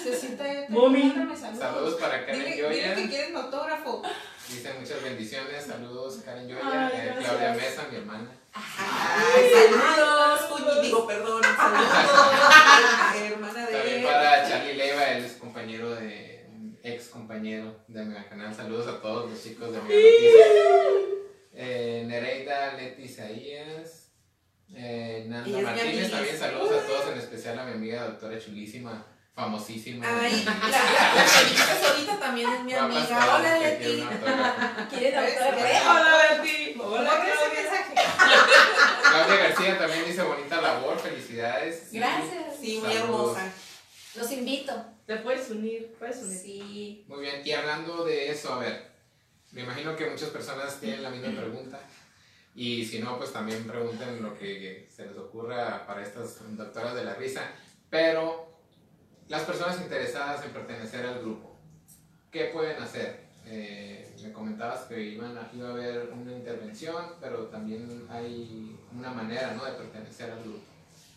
[0.02, 0.66] Se siente.
[0.68, 1.04] Mami.
[1.04, 2.94] Mándame Saludos para Karen Dile, dile Joya.
[2.94, 4.02] que quieres mi autógrafo.
[4.48, 5.64] Dice muchas bendiciones.
[5.64, 6.86] Saludos, Karen Joya.
[6.92, 7.14] Ay, eh.
[7.18, 8.30] Claudia Mesa, mi hermana.
[8.52, 11.86] Ay, saludos, Cuñi, digo, perdón, saludos,
[13.16, 14.06] hermana También de...
[14.06, 16.46] para Charlie Leiva, él es compañero de.
[16.82, 18.54] ex compañero de Mega Canal.
[18.54, 20.48] Saludos a todos los chicos de Mega Noticias.
[21.54, 24.02] Eh, Nereida Leti Isaías.
[24.74, 26.16] Eh, Nanda Ella es mi Martínez, amiga.
[26.16, 26.86] también saludos a
[27.64, 30.06] mi amiga doctora chulísima, famosísima.
[30.06, 33.36] Ay, la, la, la ahorita también es mi amiga.
[33.36, 34.04] Hola, Leti.
[34.90, 35.90] ¿Quieres autógrafo?
[35.90, 36.74] Hola, Betty.
[36.78, 37.66] Hola, Claudia.
[39.48, 41.88] García también dice bonita labor, felicidades.
[41.92, 42.56] Gracias.
[42.60, 43.52] Sí, muy hermosa.
[44.14, 44.72] Los invito.
[45.06, 46.38] Te puedes unir, puedes unir.
[46.38, 47.04] Sí.
[47.06, 48.90] Muy bien, y hablando de eso, a ver,
[49.52, 51.78] me imagino que muchas personas tienen la misma pregunta.
[52.56, 57.04] Y si no, pues también pregunten lo que se les ocurra para estas doctoras de
[57.04, 57.42] la risa.
[57.90, 58.48] Pero
[59.28, 61.54] las personas interesadas en pertenecer al grupo,
[62.32, 63.26] ¿qué pueden hacer?
[63.44, 69.10] Eh, me comentabas que iban a, iba a haber una intervención, pero también hay una
[69.10, 69.64] manera ¿no?
[69.66, 70.64] de pertenecer al grupo.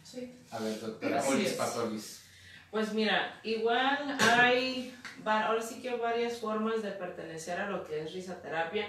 [0.03, 0.37] Sí.
[0.51, 1.53] A ver, doctora Olis.
[1.53, 2.25] Patolis.
[2.69, 8.13] Pues mira, igual hay, ahora sí que varias formas de pertenecer a lo que es
[8.13, 8.87] risaterapia.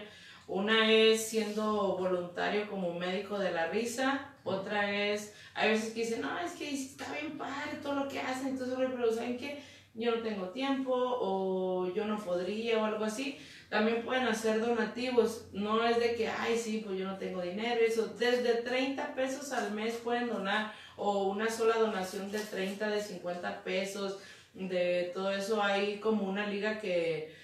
[0.51, 6.23] Una es siendo voluntario como médico de la risa, otra es, hay veces que dicen,
[6.23, 9.63] no, es que está bien padre todo lo que hacen, entonces, pero ¿saben qué?
[9.95, 13.39] Yo no tengo tiempo o yo no podría o algo así.
[13.69, 17.81] También pueden hacer donativos, no es de que, ay, sí, pues yo no tengo dinero,
[17.87, 18.09] eso.
[18.19, 23.63] Desde 30 pesos al mes pueden donar o una sola donación de 30, de 50
[23.63, 24.19] pesos,
[24.55, 25.63] de todo eso.
[25.63, 27.39] Hay como una liga que,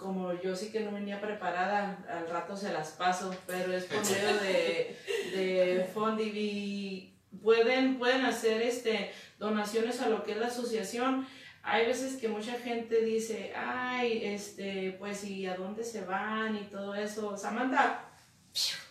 [0.00, 4.02] como yo sí que no venía preparada, al rato se las paso, pero es por
[4.02, 4.96] medio de,
[5.36, 7.14] de Fondivi.
[7.42, 11.28] Pueden, pueden hacer este, donaciones a lo que es la asociación.
[11.62, 16.56] Hay veces que mucha gente dice, ay, este, pues, ¿y a dónde se van?
[16.56, 17.36] Y todo eso.
[17.36, 18.10] Samantha,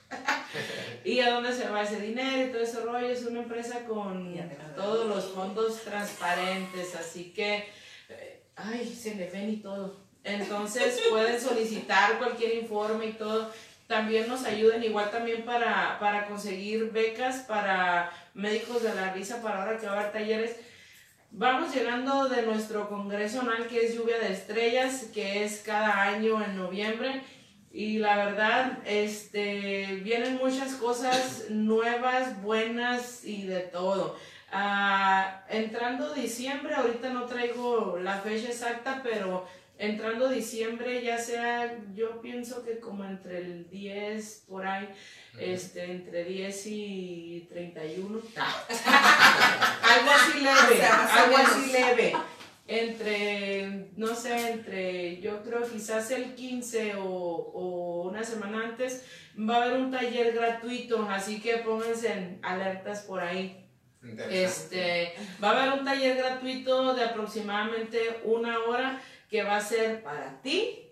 [1.04, 3.10] ¿y a dónde se va ese dinero y todo ese rollo?
[3.10, 4.36] Es una empresa con
[4.76, 7.67] todos los fondos transparentes, así que,
[8.10, 10.09] eh, ay, se le ven y todo.
[10.30, 13.52] Entonces pueden solicitar cualquier informe y todo.
[13.88, 19.63] También nos ayudan igual también para, para conseguir becas para médicos de la risa para
[19.63, 20.56] ahora que va a haber talleres.
[21.32, 26.44] Vamos llegando de nuestro congreso anual que es Lluvia de Estrellas, que es cada año
[26.44, 27.22] en noviembre.
[27.72, 34.18] Y la verdad, este, vienen muchas cosas nuevas, buenas y de todo.
[34.52, 39.48] Ah, entrando diciembre, ahorita no traigo la fecha exacta, pero
[39.80, 44.89] entrando diciembre, ya sea, yo pienso que como entre el 10 por ahí,
[45.39, 48.20] este, entre 10 y 31.
[48.36, 52.13] algo así leve, O sea, algo así leve.
[52.68, 59.06] Entre, no sé, entre, yo creo quizás el 15 o, o una semana antes,
[59.39, 63.65] va a haber un taller gratuito, así que pónganse en alertas por ahí.
[64.30, 65.13] Este,
[65.44, 70.42] va a haber un taller gratuito de aproximadamente una hora que va a ser para
[70.42, 70.89] ti,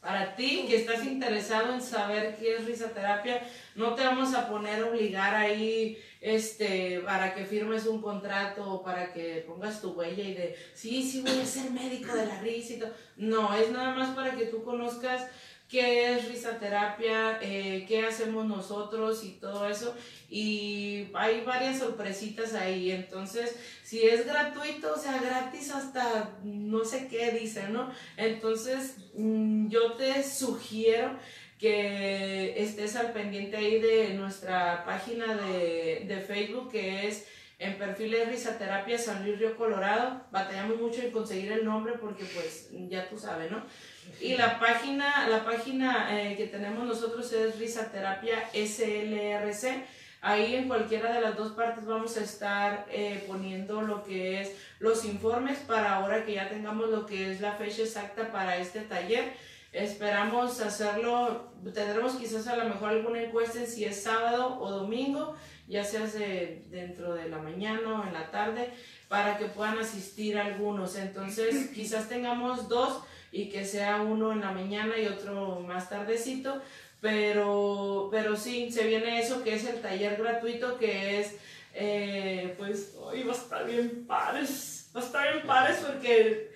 [0.00, 3.42] para ti que estás interesado en saber qué es risoterapia.
[3.74, 8.82] No te vamos a poner a obligar ahí este, para que firmes un contrato o
[8.82, 12.40] para que pongas tu huella y de, sí, sí voy a ser médico de la
[12.40, 12.92] risa y todo.
[13.16, 15.26] No, es nada más para que tú conozcas
[15.68, 19.94] qué es risoterapia, eh, qué hacemos nosotros y todo eso.
[20.28, 22.90] Y hay varias sorpresitas ahí.
[22.90, 27.90] Entonces, si es gratuito, o sea, gratis hasta no sé qué dicen, ¿no?
[28.16, 31.18] Entonces, mm, yo te sugiero
[31.58, 37.26] que estés al pendiente ahí de nuestra página de, de Facebook que es
[37.58, 40.26] en perfiles Risaterapia San Luis Río Colorado.
[40.30, 43.62] Batallamos mucho en conseguir el nombre porque pues ya tú sabes, ¿no?
[44.20, 49.84] Y la página, la página eh, que tenemos nosotros es Risaterapia SLRC.
[50.22, 54.52] Ahí en cualquiera de las dos partes vamos a estar eh, poniendo lo que es
[54.78, 58.80] los informes para ahora que ya tengamos lo que es la fecha exacta para este
[58.80, 59.34] taller.
[59.72, 65.36] Esperamos hacerlo, tendremos quizás a lo mejor alguna encuesta en si es sábado o domingo,
[65.66, 66.06] ya sea
[66.70, 68.70] dentro de la mañana o en la tarde,
[69.08, 70.96] para que puedan asistir algunos.
[70.96, 73.02] Entonces quizás tengamos dos
[73.34, 76.62] y que sea uno en la mañana y otro más tardecito,
[77.00, 81.34] pero, pero sí, se viene eso que es el taller gratuito que es,
[81.74, 86.52] eh, pues, hoy va a estar bien pares, va a estar bien pares porque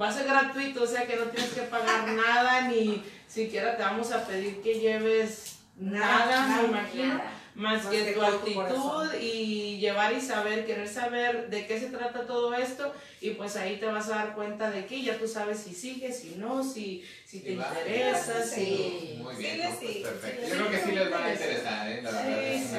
[0.00, 3.82] va a ser gratuito, o sea que no tienes que pagar nada, ni siquiera te
[3.82, 7.20] vamos a pedir que lleves nada, me imagino
[7.54, 12.54] más, que, tu actitud y llevar y saber, querer saber de qué se trata todo
[12.54, 15.74] esto y pues ahí te vas a dar cuenta de que ya tú sabes si
[15.74, 19.18] sigues, si no, si, si te interesa, si...
[19.22, 20.48] Muy bien, pues, perfecto.
[20.48, 22.02] Yo creo que sí les va a interesar, ¿eh?
[22.02, 22.70] La verdad es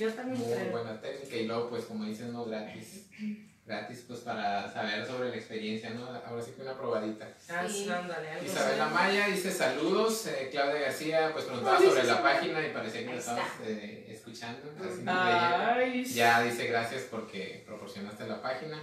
[0.00, 3.06] una muy buena técnica y luego pues como dicen, no gratis
[3.70, 6.06] gratis pues para saber sobre la experiencia, ¿no?
[6.06, 7.28] Ahora sí que una probadita.
[7.48, 7.88] Ah, sí.
[8.44, 13.12] Isabela Maya dice saludos, eh, Claudia García pues preguntaba sobre la página y parecía que
[13.12, 14.60] la estabas eh, escuchando,
[16.12, 18.76] Ya dice gracias porque proporcionaste la página.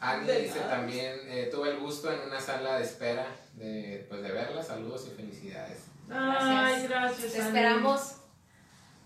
[0.00, 4.30] Ani dice también, eh, tuve el gusto en una sala de espera de, pues, de
[4.30, 5.86] verla, saludos y felicidades.
[6.10, 7.32] Ay, gracias.
[7.32, 8.17] Te esperamos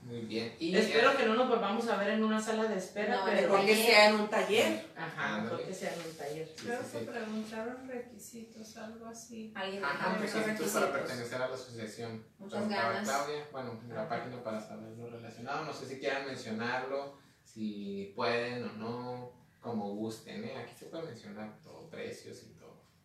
[0.03, 0.55] muy bien.
[0.59, 3.65] Y Espero que no nos volvamos a ver en una sala de espera, no, pero
[3.65, 4.85] que sea en un taller.
[4.97, 6.55] Ajá, porque sea en un taller.
[6.61, 9.53] Creo que preguntaron requisitos, algo así.
[9.55, 12.25] Alguien Ajá, requisitos, para pertenecer a la asociación.
[12.39, 13.09] Muchas ganas.
[13.09, 15.65] Claudia, bueno, la página para saber lo relacionado.
[15.65, 20.45] No sé si quieran mencionarlo, si pueden o no, como gusten.
[20.45, 20.57] ¿eh?
[20.57, 22.62] Aquí se puede mencionar todo, precios y todo.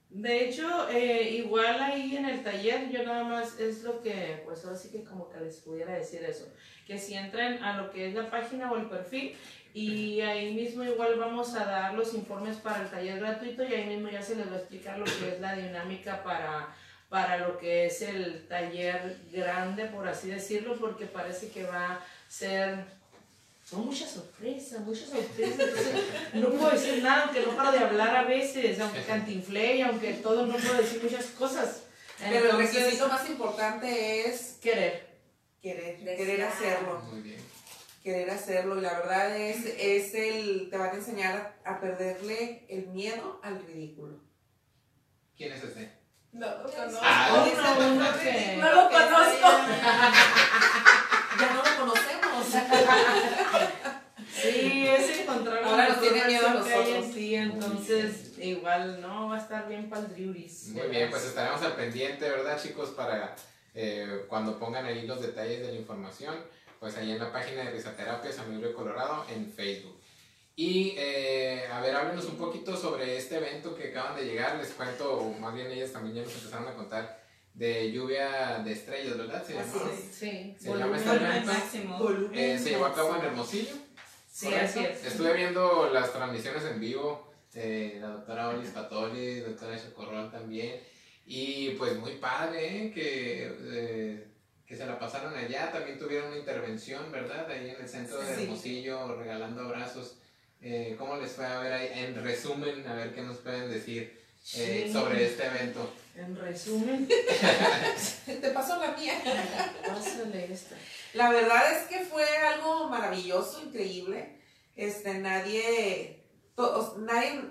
[0.10, 4.64] De hecho, eh, igual ahí en el taller, yo nada más es lo que, pues
[4.64, 6.48] ahora sí que como que les pudiera decir eso
[6.88, 9.36] que si entren a lo que es la página o el perfil
[9.74, 13.86] y ahí mismo igual vamos a dar los informes para el taller gratuito y ahí
[13.86, 16.74] mismo ya se les va a explicar lo que es la dinámica para,
[17.10, 22.06] para lo que es el taller grande, por así decirlo, porque parece que va a
[22.30, 22.86] ser
[23.68, 25.68] son muchas sorpresas, muchas sorpresas.
[26.34, 30.14] no puedo decir nada, aunque no paro de hablar a veces, aunque cantinflé y aunque
[30.14, 31.84] todo, no puedo decir muchas cosas.
[32.18, 35.08] Pero el requisito más importante es querer
[35.62, 37.02] querer, querer hacerlo.
[38.04, 42.88] Querer hacerlo y la verdad es, es el, te van a enseñar a, perderle el
[42.88, 44.22] miedo al ridículo.
[45.36, 45.98] ¿Quién es ese?
[46.34, 47.00] No lo conozco.
[47.02, 47.46] Ah, no,
[48.62, 49.48] no, lo conozco.
[51.40, 52.17] ya no lo conocemos.
[54.42, 57.06] Sí, es encontrar Ahora nos tiene miedo a nosotros.
[57.14, 61.76] Sí, entonces igual no va a estar bien para el Muy bien, pues estaremos al
[61.76, 62.90] pendiente, ¿verdad, chicos?
[62.90, 63.36] Para
[63.74, 66.36] eh, cuando pongan ahí los detalles de la información,
[66.80, 69.98] pues ahí en la página de Risaterapia San Miguel de Colorado en Facebook.
[70.56, 74.58] Y eh, a ver, háblenos un poquito sobre este evento que acaban de llegar.
[74.58, 77.27] Les cuento, o más bien ellas también ya nos empezaron a contar
[77.58, 79.44] de lluvia de estrellas, ¿verdad?
[79.44, 79.66] Se llama.
[80.12, 82.32] Sí, Se llama este evento.
[82.32, 83.74] Eh, se llevó a cabo en Hermosillo.
[84.32, 85.04] Sí, así es.
[85.04, 90.80] Estuve viendo las transmisiones en vivo de la doctora Olis Patoli, doctora Chocorrón también.
[91.26, 92.92] Y pues muy padre, ¿eh?
[92.94, 94.28] que, eh,
[94.64, 95.72] que se la pasaron allá.
[95.72, 97.50] También tuvieron una intervención, ¿verdad?
[97.50, 100.20] Ahí en el centro de Hermosillo, regalando abrazos.
[100.62, 101.90] Eh, ¿Cómo les fue a ver ahí?
[102.06, 105.92] En resumen, a ver qué nos pueden decir sobre este evento.
[106.18, 107.08] En resumen.
[108.26, 109.14] Te pasó la mía.
[109.86, 110.76] Pásale esta.
[111.14, 114.42] La verdad es que fue algo maravilloso, increíble.
[114.76, 116.26] Este, nadie,
[116.56, 117.42] todos, nadie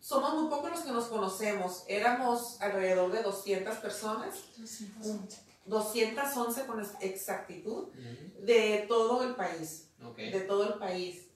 [0.00, 1.84] somos muy pocos los que nos conocemos.
[1.88, 4.34] Éramos alrededor de 200 personas.
[5.64, 6.66] 211.
[6.66, 7.88] con exactitud
[8.42, 9.88] de todo el país.
[10.16, 11.26] De todo el país.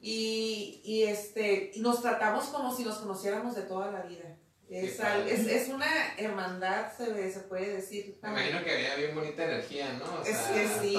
[0.00, 4.36] Y, y, este, nos tratamos como si nos conociéramos de toda la vida.
[4.70, 8.16] Es, es, es, una hermandad, se, se puede decir.
[8.22, 10.04] Me imagino que había bien bonita energía, ¿no?
[10.20, 10.96] O sea, es, sí,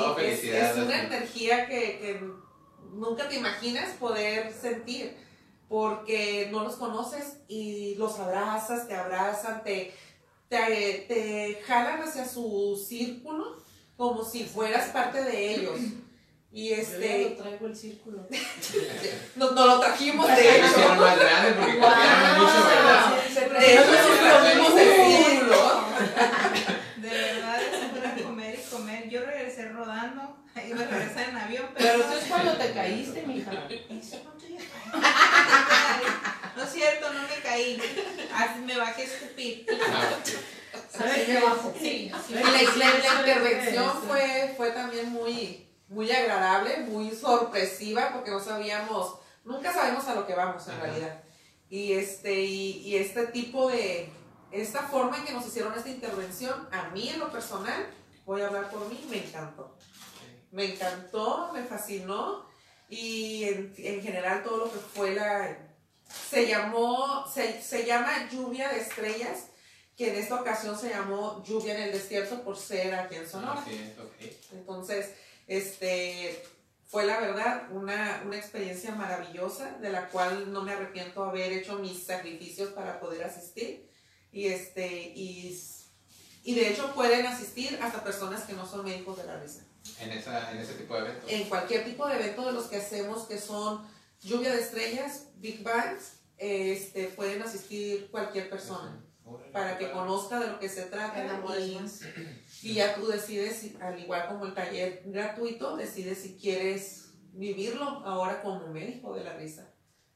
[0.49, 2.21] es, una energía que, que
[2.93, 5.17] nunca te imaginas poder sentir
[5.67, 9.93] porque no los conoces y los abrazas, te abrazan, te,
[10.47, 13.63] te, te jalan hacia su círculo
[13.97, 15.79] como si fueras parte de ellos.
[16.55, 17.21] Y este.
[17.21, 18.25] Yo traigo el círculo.
[19.35, 20.77] no, no lo trajimos de hecho.
[20.77, 21.89] Era más grande porque wow,
[22.37, 23.59] mucho, ¿verdad?
[23.59, 23.91] De hecho,
[24.63, 25.85] nos el círculo.
[26.95, 29.09] De verdad, es comer y comer.
[29.09, 30.37] Yo regresé rodando.
[30.55, 31.65] Y me regresé en avión.
[31.77, 33.51] Pero, pero eso es cuando te caíste, mija.
[36.55, 37.81] No es cierto, no me caí.
[38.33, 39.65] Así me bajé a escupir.
[40.89, 41.73] ¿Sabes qué bajo?
[41.77, 42.09] Sí.
[42.29, 50.07] La, intervención fue, fue también muy, muy agradable, muy sorpresiva, porque no sabíamos, nunca sabemos
[50.07, 51.23] a lo que vamos en realidad.
[51.69, 54.09] Y este, y, y este tipo de,
[54.51, 57.87] esta forma en que nos hicieron esta intervención, a mí en lo personal,
[58.25, 59.77] voy a hablar por mí, me encantó.
[60.51, 62.45] Me encantó, me fascinó
[62.87, 65.57] y en, en general todo lo que fue la...
[66.29, 69.47] Se llamó, se, se llama lluvia de estrellas,
[69.97, 73.59] que en esta ocasión se llamó lluvia en el desierto por ser aquí en Sonora.
[73.59, 74.35] Así es, ok.
[74.53, 75.15] Entonces,
[75.47, 76.43] este,
[76.87, 81.79] fue la verdad una, una experiencia maravillosa de la cual no me arrepiento haber hecho
[81.79, 83.89] mis sacrificios para poder asistir.
[84.31, 85.57] Y, este, y,
[86.43, 89.65] y de hecho pueden asistir hasta personas que no son médicos de la risa.
[89.99, 91.31] En, esa, en ese tipo de eventos.
[91.31, 93.87] En cualquier tipo de evento de los que hacemos que son
[94.21, 99.04] lluvia de estrellas, Big Bangs, este, pueden asistir cualquier persona
[99.51, 101.25] para que conozca de lo que se trata
[101.59, 101.77] y,
[102.63, 107.83] y ya tú decides, si- al igual como el taller gratuito, decides si quieres vivirlo
[108.05, 109.71] ahora como médico de la risa.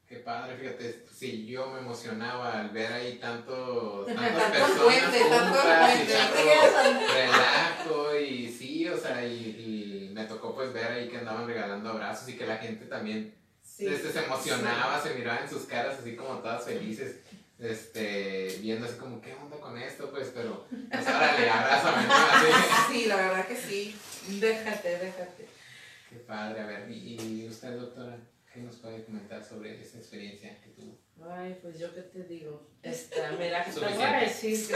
[0.07, 5.19] Qué padre, fíjate, sí, yo me emocionaba al ver ahí tanto, tantas Tanto personas puente,
[5.19, 7.13] juntas puente.
[7.13, 11.89] relajo y sí, o sea, y, y me tocó pues ver ahí que andaban regalando
[11.89, 13.87] abrazos y que la gente también Sí.
[13.87, 17.19] este, se emocionaba, se miraba en sus caras así como todas felices,
[17.59, 20.09] este, viendo así como, ¿qué onda con esto?
[20.11, 22.13] Pues, pero, pues órale, abrázame, ¿no?
[22.13, 22.93] Así.
[22.93, 23.95] Sí, la verdad que sí.
[24.27, 25.47] Déjate, déjate.
[26.09, 28.17] Qué padre, a ver, y, y usted, doctora,
[28.51, 30.97] ¿qué nos puede comentar sobre esa experiencia que tuvo?
[31.31, 32.71] Ay, pues yo qué te digo.
[32.81, 34.57] Esta, mira, te voy a decir.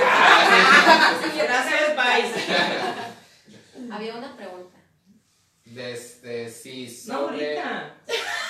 [1.35, 2.31] Gracias, Pais.
[3.89, 4.77] Había una pregunta.
[5.65, 7.59] Desde, sí, No, sobre...
[7.59, 7.97] ahorita.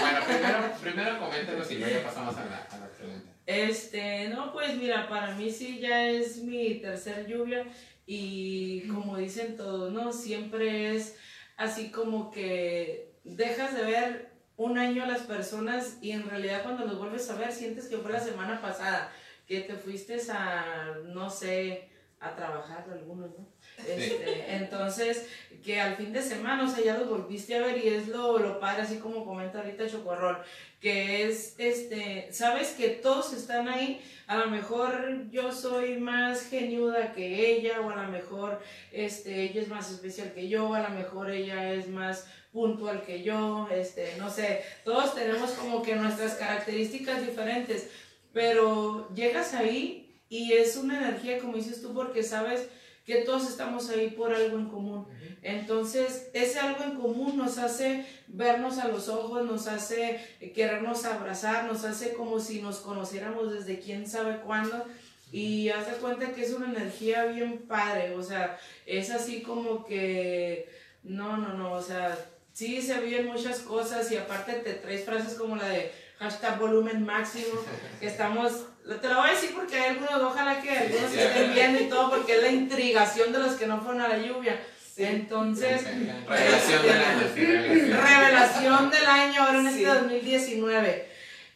[0.00, 3.30] Bueno, primero, primero coméntenos y luego ya pasamos a la, a la pregunta.
[3.46, 7.66] Este, no, pues mira, para mí sí ya es mi tercer lluvia
[8.06, 10.12] y como dicen todos, ¿no?
[10.12, 11.16] Siempre es
[11.56, 16.84] así como que dejas de ver un año a las personas y en realidad cuando
[16.84, 19.12] los vuelves a ver sientes que fue la semana pasada,
[19.46, 21.88] que te fuiste a, no sé,
[22.20, 23.51] a trabajar algunos, ¿no?
[23.78, 25.26] Este, entonces,
[25.62, 28.38] que al fin de semana, o sea, ya los volviste a ver y es lo,
[28.38, 30.38] lo padre, así como comenta ahorita Chocorrol,
[30.80, 37.12] que es, este, sabes que todos están ahí, a lo mejor yo soy más geniuda
[37.12, 38.60] que ella, o a lo mejor,
[38.90, 43.22] este, ella es más especial que yo, a lo mejor ella es más puntual que
[43.22, 47.88] yo, este, no sé, todos tenemos como que nuestras características diferentes,
[48.32, 52.68] pero llegas ahí y es una energía, como dices tú, porque sabes
[53.04, 55.06] que todos estamos ahí por algo en común.
[55.42, 60.20] Entonces, ese algo en común nos hace vernos a los ojos, nos hace
[60.54, 64.86] querernos abrazar, nos hace como si nos conociéramos desde quién sabe cuándo.
[65.32, 69.86] Y haz de cuenta que es una energía bien padre, o sea, es así como
[69.86, 70.68] que,
[71.02, 72.18] no, no, no, o sea,
[72.52, 77.04] sí se viven muchas cosas y aparte te traes frases como la de hashtag volumen
[77.04, 77.54] máximo,
[77.98, 78.66] que estamos,
[79.00, 81.88] te lo voy a decir porque hay algunos, ojalá que algunos sí, estén viendo y
[81.88, 84.60] todo, porque es la intrigación de los que no fueron a la lluvia.
[84.96, 87.22] Entonces, Revelación del año.
[87.34, 88.90] sí, revelación.
[88.90, 89.84] del año ahora en Sí.
[89.84, 91.08] este 2019.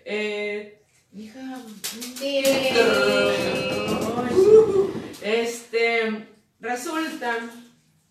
[0.06, 0.80] Eh,
[1.14, 1.40] hija,
[5.22, 6.26] este,
[6.60, 7.36] resulta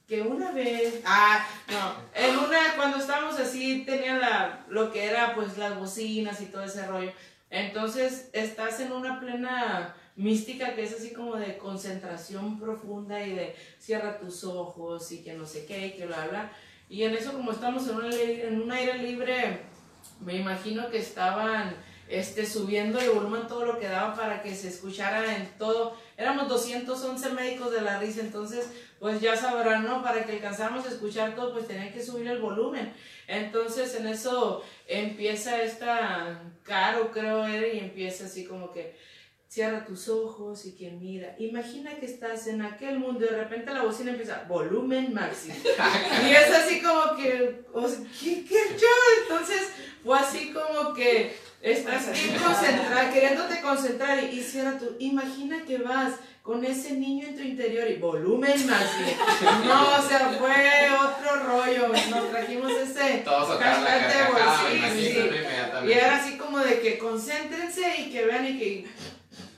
[0.07, 5.33] que una vez, ah, no, en una, cuando estábamos así, tenía la, lo que era
[5.33, 7.11] pues las bocinas y todo ese rollo.
[7.55, 13.55] Entonces, estás en una plena mística que es así como de concentración profunda y de
[13.79, 16.51] cierra tus ojos y que no sé qué y que bla, bla.
[16.89, 19.61] Y en eso, como estamos en un, en un aire libre,
[20.19, 21.73] me imagino que estaban
[22.09, 25.95] este, subiendo el volumen todo lo que daba para que se escuchara en todo.
[26.17, 28.69] Éramos 211 médicos de la risa, entonces
[29.05, 30.01] pues ya sabrán, ¿no?
[30.01, 32.91] Para que alcanzáramos a escuchar todo, pues tenían que subir el volumen.
[33.27, 38.97] Entonces en eso empieza esta Caro, creo era, y empieza así como que
[39.47, 43.71] cierra tus ojos y que mira, imagina que estás en aquel mundo y de repente
[43.71, 45.53] la bocina empieza volumen máximo.
[46.27, 49.21] y es así como que, o sea, ¿qué, qué show?
[49.21, 49.69] Entonces
[50.03, 55.77] fue así como que estás bien concentrada, queriéndote concentrar y, y cierra tu, imagina que
[55.77, 56.15] vas
[56.45, 59.09] con ese niño en tu interior y volumen máximo.
[59.65, 63.23] No, o sea, fue otro rollo, nos trajimos ese...
[63.25, 65.87] Todos de me bolsillo.
[65.87, 68.85] Y era así como de que concéntrense y que vean y que...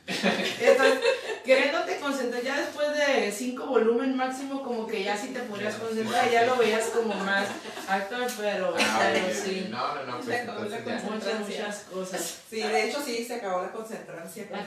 [0.07, 0.99] Entonces,
[1.43, 6.29] queriéndote concentrar, ya después de cinco volumen máximo, como que ya sí te podrías concentrar,
[6.31, 7.47] ya lo veías como más
[7.87, 11.09] actor, pero, Ah, pero ok, sí, No, no, no, pues Se acabó entonces la ya.
[11.11, 12.35] muchas, muchas cosas.
[12.49, 14.47] Sí, de hecho sí, se acabó la concentración.
[14.51, 14.63] La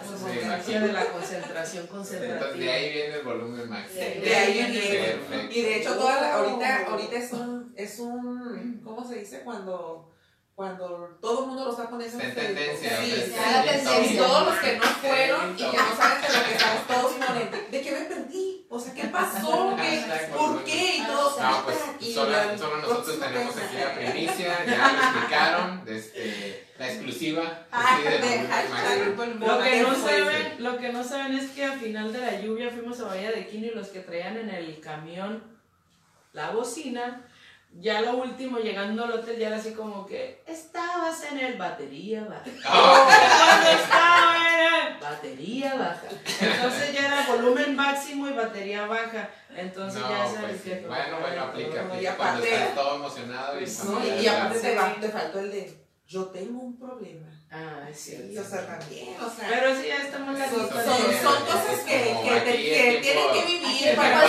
[0.81, 2.73] de la concentración Entonces de concentrativa.
[2.73, 4.01] ahí viene el volumen máximo.
[4.01, 4.79] De- De ahí viene.
[4.79, 5.55] Perfecto.
[5.59, 9.41] Y de hecho, toda la- ahorita, ahorita es un, es un, ¿cómo se dice?
[9.41, 10.13] Cuando,
[10.55, 14.05] cuando todo el mundo lo está poniendo en tendencia, sí, tendencia.
[14.05, 17.13] Y todos los que no fueron y que no saben de lo que estamos todos
[17.13, 18.67] poniendo, ¿de qué me perdí?
[18.69, 19.77] O sea, ¿qué pasó?
[19.81, 20.05] ¿Qué,
[20.37, 20.97] ¿Por qué?
[20.97, 21.41] Y ah, todos.
[21.41, 27.67] No, ah, pues solo, nosotros tenemos aquí la primicia, ya lo explicaron, este, la exclusiva.
[27.73, 32.21] Ah, lo, lo, que no saben, lo que no saben es que al final de
[32.21, 35.43] la lluvia fuimos a Bahía de Quino y los que traían en el camión
[36.33, 37.27] la bocina
[37.73, 42.25] ya lo último llegando al hotel ya era así como que estabas en el batería
[42.25, 42.43] baja.
[42.45, 46.09] ¿Dónde estaba en el batería baja?
[46.41, 49.31] Entonces ya era volumen máximo y batería baja.
[49.57, 50.87] Entonces ya sabes pues, que sí.
[50.87, 54.27] Bueno, bueno, aplica, y aplica cuando aparte- estás todo emocionado y Pues, No, y, y
[54.29, 54.77] aparte te, Sí.
[54.77, 57.27] va- te faltó el de yo tengo un problema.
[57.53, 58.41] Ah, es Sí, cierto.
[58.41, 59.49] o sea, también, o sea.
[59.49, 61.99] Pero sí, ya estamos la son, son- cosas que,
[62.45, 62.53] te-
[63.03, 63.03] tienen
[63.33, 64.21] que vivir para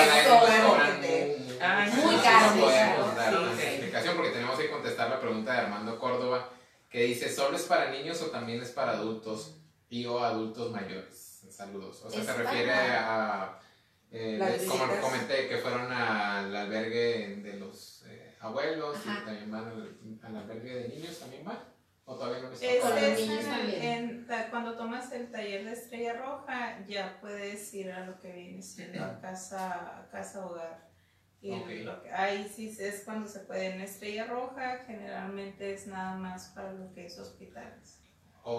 [1.64, 3.60] Ah, muy no caro, muy podemos dar Sí, más ok.
[3.64, 6.50] explicación porque tenemos que contestar la pregunta de Armando Córdoba
[6.90, 9.58] que dice, ¿solo es para niños o también es para adultos
[9.90, 11.44] y o adultos mayores?
[11.50, 12.02] Saludos.
[12.04, 13.60] O sea, se refiere a,
[14.12, 19.20] eh, de- como comenté, que fueron al albergue de los eh, abuelos Ajá.
[19.22, 21.60] y también van al, al albergue de niños, ¿también van?
[22.06, 27.18] ¿O todavía no les Es, en en- cuando tomas el taller de Estrella Roja, ya
[27.22, 30.91] puedes ir a lo que viene siendo a casa, a casa hogar.
[31.42, 31.68] Y Ok.
[31.84, 36.50] lo que, ahí sí es cuando se puede en Estrella Roja, generalmente es nada más
[36.50, 37.98] para lo que es hospitales.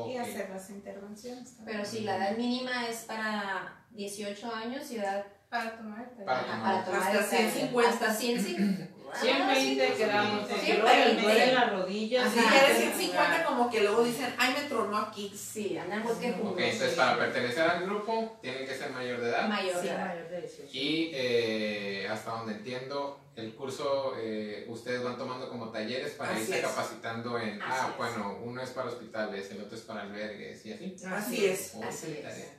[0.09, 1.79] Y hacer las intervenciones también.
[1.79, 6.25] Pero sí, la edad mínima es para 18 años y edad Para tomar el taller.
[6.25, 6.63] Para ajá, tomar.
[6.63, 7.51] para tomar Hasta el taller.
[7.51, 7.91] 150.
[7.91, 9.02] Hasta 150.
[9.21, 10.73] 120 Ah, sí, gramos, sí, porque sí.
[10.73, 11.23] luego les 120.
[11.23, 12.27] duelen las rodillas.
[12.27, 12.75] Así ya de Ajá.
[12.77, 15.33] 150 como que luego dicen, ay, me tronó aquí.
[15.37, 16.59] Sí, andan bosque Ok, jugoso.
[16.61, 19.49] entonces para pertenecer al grupo tienen que ser mayor de edad.
[19.49, 20.07] Mayor Sí, de edad.
[20.09, 20.69] mayor de 18.
[20.73, 26.41] Y eh, hasta donde entiendo, el curso eh, ustedes van tomando como talleres para Así
[26.43, 26.67] irse es.
[26.67, 27.97] capacitando en, Así ah, es.
[27.99, 30.97] bueno, uno es para hospitales, el otro es para albergues y así.
[31.07, 31.73] Así es.
[31.77, 32.23] Oh, Así qué es.
[32.23, 32.59] tarea.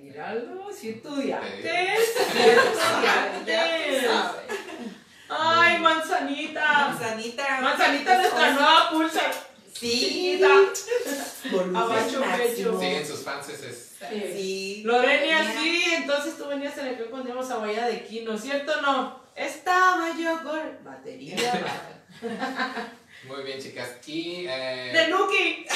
[0.00, 1.64] Míralo, si estudiantes.
[2.32, 4.10] Si estudiantes.
[5.28, 6.88] Ay, manzanita.
[6.88, 7.60] Manzanita.
[7.60, 9.22] Manzanita, nuestra nueva pulsa.
[9.72, 10.40] Sí.
[11.74, 12.78] Abacho pecho.
[12.80, 14.82] Siguen sus fans, es Sí.
[14.84, 18.72] Lorenia, sí, entonces tú venías en el que cuando íbamos a Bahía de Quino, ¿cierto
[18.78, 19.24] o no?
[19.34, 21.36] Estaba yo con batería
[23.26, 23.96] muy bien, chicas.
[24.06, 25.66] Y eh, ¡De Nuki!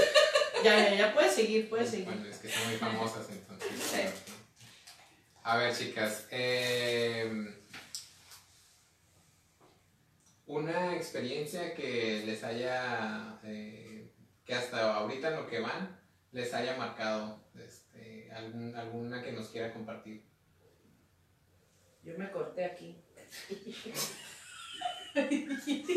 [0.64, 2.06] ya, ya, ya, puedes seguir, puedes seguir.
[2.06, 4.12] Bueno, es que son muy famosas entonces.
[5.44, 6.26] A ver, chicas.
[6.30, 7.54] eh,
[10.48, 14.12] una experiencia que les haya, eh,
[14.44, 16.00] que hasta ahorita en lo que van,
[16.32, 20.24] les haya marcado, este, algún- alguna que nos quiera compartir.
[22.02, 22.96] Yo me corté aquí.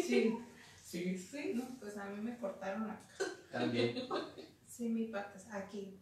[0.04, 0.38] sí.
[0.84, 3.08] Sí, Sí, no, pues a mí me cortaron acá.
[3.52, 3.96] también.
[4.68, 5.98] Sí, mi pata está aquí.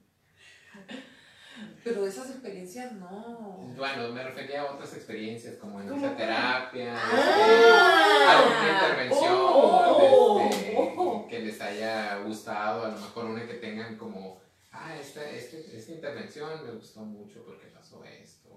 [1.90, 3.58] Pero esas experiencias no.
[3.76, 8.38] Bueno, me refería a otras experiencias como en ¿Cómo esa terapia, Ah.
[8.38, 10.48] alguna intervención Oh.
[10.52, 14.40] este, que les haya gustado, a lo mejor una que tengan como,
[14.72, 18.50] ah, esta, este- esta intervención me gustó mucho porque pasó esto,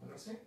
[0.00, 0.40] o no sé,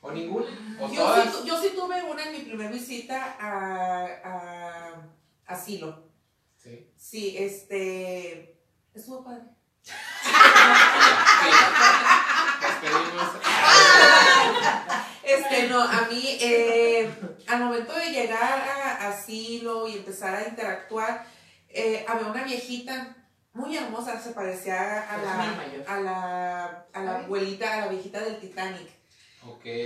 [0.00, 0.46] o ninguna,
[0.80, 1.32] o Yo sí, todas.
[1.32, 5.08] tu- yo sí tuve una en mi primera visita a, a
[5.46, 6.08] asilo.
[6.56, 6.90] Sí.
[6.96, 8.58] Sí, este.
[8.94, 9.42] Estuvo padre.
[15.22, 17.10] Este, no, a mí, eh,
[17.46, 21.26] al momento de llegar a asilo y empezar a interactuar,
[21.70, 23.16] eh, había una viejita
[23.52, 25.84] muy hermosa, se parecía a la, mayor.
[25.86, 28.90] a la, a la abuelita, a la viejita del Titanic,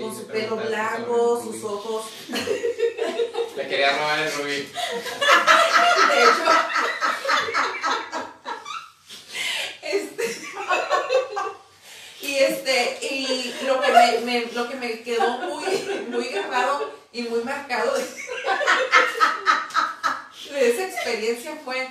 [0.00, 2.10] con su pelo blanco, sus ojos.
[3.56, 4.50] Le quería robar el rubí.
[6.08, 6.44] De hecho,
[9.82, 10.40] este,
[12.22, 15.64] y este, y lo que me, lo que me quedó muy,
[16.10, 18.04] muy grabado y muy marcado de,
[20.52, 21.88] de esa experiencia fue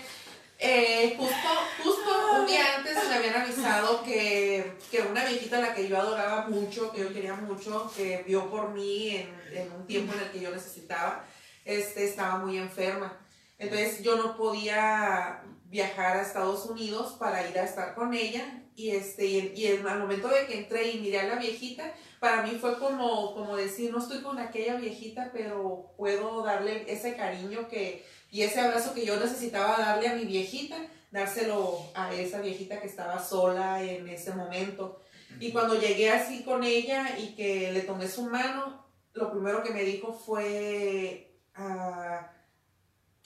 [0.59, 1.47] eh, justo,
[1.83, 5.99] justo un día antes me habían avisado que, que una viejita a la que yo
[5.99, 10.21] adoraba mucho, que yo quería mucho, que vio por mí en, en un tiempo en
[10.21, 11.25] el que yo necesitaba,
[11.63, 13.19] este, estaba muy enferma.
[13.59, 18.91] Entonces yo no podía viajar a Estados Unidos para ir a estar con ella y
[18.91, 22.41] este y, y el- al momento de que entré y miré a la viejita, para
[22.43, 27.67] mí fue como, como decir, no estoy con aquella viejita, pero puedo darle ese cariño
[27.67, 30.77] que y ese abrazo que yo necesitaba darle a mi viejita,
[31.11, 35.01] dárselo a esa viejita que estaba sola en ese momento.
[35.39, 39.71] Y cuando llegué así con ella y que le tomé su mano, lo primero que
[39.71, 42.29] me dijo fue, ah,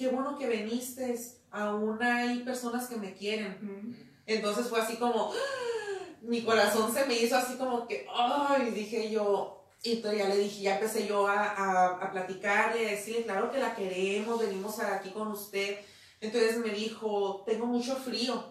[0.02, 1.16] qué bueno que viniste,
[1.52, 3.96] aún hay personas que me quieren.
[4.26, 6.16] Entonces fue así como, ¡ah!
[6.24, 10.38] mi corazón se me hizo así como que, ay, dije yo, Y entonces ya le
[10.38, 14.80] dije, ya empecé yo a, a, a platicarle, a decirle, claro que la queremos, venimos
[14.80, 15.78] aquí con usted.
[16.20, 18.44] Entonces me dijo, tengo mucho frío.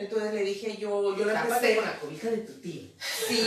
[0.00, 1.76] Entonces le dije yo, yo le empecé...
[1.76, 2.82] con la cobija de tu tío.
[3.28, 3.42] Sí,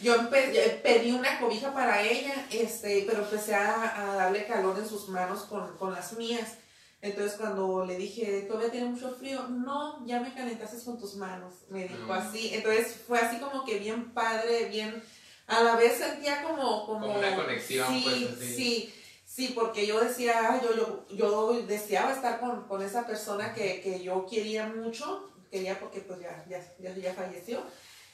[0.00, 4.88] yo empe- pedí una cobija para ella, este, pero empecé a, a darle calor en
[4.88, 6.54] sus manos con, con las mías.
[7.02, 9.46] Entonces cuando le dije, ¿todavía tiene mucho frío?
[9.48, 12.12] No, ya me calentaste con tus manos, me dijo Mm.
[12.12, 12.50] así.
[12.54, 15.02] Entonces fue así como que bien padre, bien,
[15.48, 16.86] a la vez sentía como...
[16.86, 18.54] Como, Como una conexión, sí, pues, así.
[18.54, 18.94] Sí,
[19.26, 23.80] sí, porque yo decía, "Ay, yo, yo, yo deseaba estar con, con esa persona que,
[23.82, 27.62] que yo quería mucho, quería porque pues ya, ya, ya, ya falleció.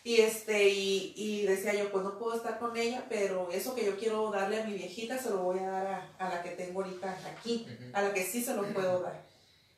[0.05, 3.85] Y, este, y, y decía yo, pues no puedo estar con ella, pero eso que
[3.85, 6.51] yo quiero darle a mi viejita se lo voy a dar a, a la que
[6.51, 7.91] tengo ahorita aquí, Ujú.
[7.93, 9.21] a la que sí se lo puedo dar.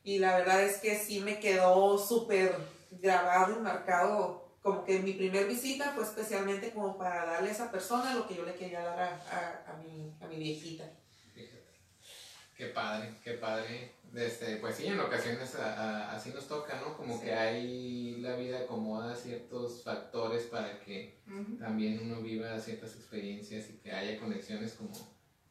[0.05, 2.55] Y la verdad es que sí me quedó súper
[2.91, 7.71] grabado y marcado, como que mi primer visita fue especialmente como para darle a esa
[7.71, 10.85] persona lo que yo le quería dar a, a, a mi, a mi viejita.
[12.59, 13.93] Qué padre, qué padre.
[14.15, 15.75] Este, pues sí, en ocasiones a-
[16.11, 16.97] a- así nos toca, ¿no?
[16.97, 21.21] Como que ahí la vida acomoda ciertos factores para que
[21.61, 24.91] también uno viva ciertas experiencias y que haya conexiones como,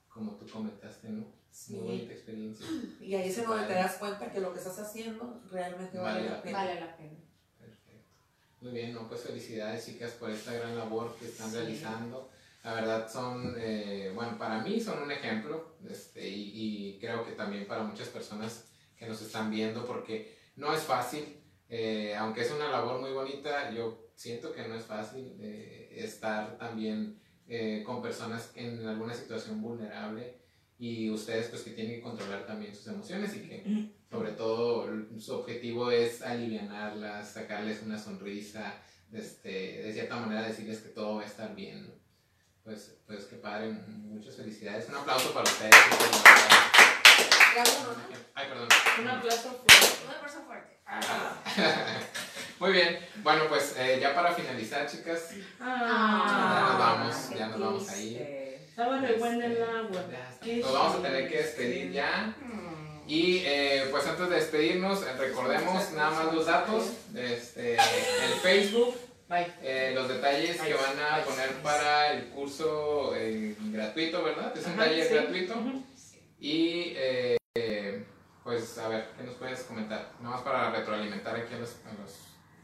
[0.10, 1.26] como tú comentaste, ¿no?
[1.50, 1.76] Sí.
[1.76, 2.66] Muy bonita experiencia.
[3.00, 6.26] Y ahí es donde te das cuenta que lo que estás haciendo realmente vale, Vale
[6.30, 6.58] la la pena.
[6.58, 7.18] Vale la pena.
[7.58, 8.10] Perfecto.
[8.60, 11.56] Muy bien, no, pues felicidades chicas por esta gran labor que están Sí.
[11.56, 12.30] realizando.
[12.68, 16.52] La verdad son, eh, bueno, para mí son un ejemplo este, y,
[16.96, 21.24] y creo que también para muchas personas que nos están viendo porque no es fácil,
[21.70, 26.58] eh, aunque es una labor muy bonita, yo siento que no es fácil eh, estar
[26.58, 30.42] también eh, con personas en alguna situación vulnerable
[30.78, 35.36] y ustedes pues que tienen que controlar también sus emociones y que sobre todo su
[35.36, 38.76] objetivo es alivianarlas, sacarles una sonrisa,
[39.14, 41.97] este, de cierta manera decirles que todo va a estar bien.
[42.68, 44.90] Pues, pues qué padre, muchas felicidades.
[44.90, 45.74] Un aplauso para ustedes.
[47.56, 48.18] Ya uno, ¿no?
[48.36, 48.68] Ay, perdón.
[49.00, 49.88] Un aplauso fuerte.
[50.06, 50.78] Una persona fuerte.
[52.60, 55.30] Muy bien, bueno pues eh, ya para finalizar chicas,
[55.62, 58.58] Ah, ya nos vamos, ya nos vamos ahí.
[58.68, 60.04] Estaba re buena el agua.
[60.46, 62.36] Nos vamos a tener que despedir ya.
[62.42, 63.10] Mm.
[63.10, 66.84] Y eh, pues antes de despedirnos, eh, recordemos nada más los datos,
[67.16, 69.07] este, el Facebook.
[69.62, 74.56] Eh, los detalles que van a poner para el curso eh, gratuito, ¿verdad?
[74.58, 75.14] Es un Ajá, taller sí.
[75.14, 75.56] gratuito.
[76.40, 77.38] Y eh,
[78.44, 80.12] pues a ver, ¿qué nos puedes comentar?
[80.22, 81.76] Nada más para retroalimentar aquí a, las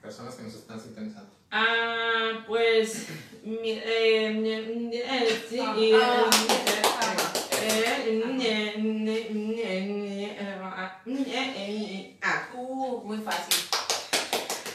[0.01, 1.31] personas que nos están sintonizando.
[1.51, 3.07] Ah, pues.
[3.43, 6.29] mi- eh, mi- eh, sí, Ah, y, ah,
[7.61, 12.49] eh, eh, ne- ne- ne- ne- eh, ah, eh, eh, ah.
[12.55, 13.53] Uh, muy fácil.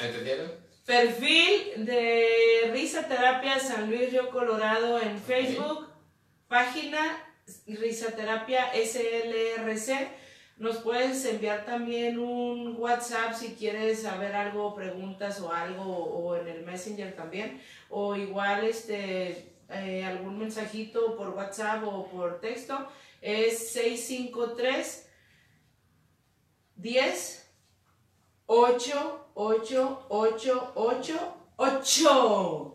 [0.01, 0.53] ¿Entendieron?
[0.89, 5.87] Perfil de Risa Terapia San Luis Río Colorado en Facebook.
[6.49, 6.99] Página
[7.67, 10.09] Risaterapia SLRC.
[10.57, 16.49] Nos puedes enviar también un WhatsApp si quieres saber algo, preguntas o algo, o en
[16.49, 17.61] el Messenger también.
[17.91, 22.89] O igual este, eh, algún mensajito por WhatsApp o por texto.
[23.21, 25.07] Es 653
[26.77, 27.48] 10
[28.51, 32.75] 8 8 8 8 8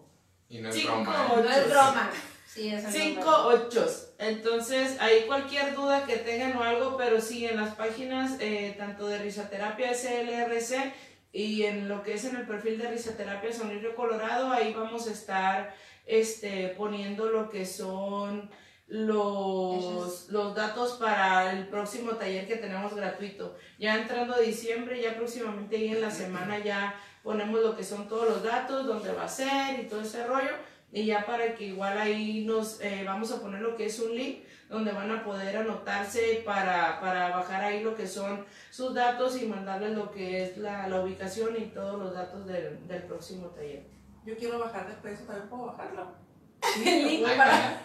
[0.50, 1.14] Y no es Cinco, broma.
[1.34, 1.44] ¿eh?
[1.44, 2.12] No es broma.
[2.46, 3.66] Sí, es el Cinco número.
[3.66, 4.10] ochos.
[4.20, 9.08] Entonces, ahí cualquier duda que tengan o algo, pero sí, en las páginas eh, tanto
[9.08, 10.94] de Risaterapia SLRC
[11.32, 14.72] y en lo que es en el perfil de Risaterapia San Luis Río Colorado, ahí
[14.74, 18.52] vamos a estar este, poniendo lo que son
[18.94, 23.58] los, los datos para el próximo taller que tenemos gratuito.
[23.80, 28.08] Ya entrando a diciembre, ya próximamente ahí en la semana ya ponemos lo que son
[28.08, 30.52] todos los datos, dónde va a ser y todo ese rollo.
[30.92, 34.16] Y ya para que igual ahí nos eh, vamos a poner lo que es un
[34.16, 39.42] link donde van a poder anotarse para, para bajar ahí lo que son sus datos
[39.42, 43.48] y mandarles lo que es la, la ubicación y todos los datos del, del próximo
[43.48, 43.88] taller.
[44.24, 46.14] Yo quiero bajar de peso, también puedo bajarlo.
[46.86, 47.83] El link para.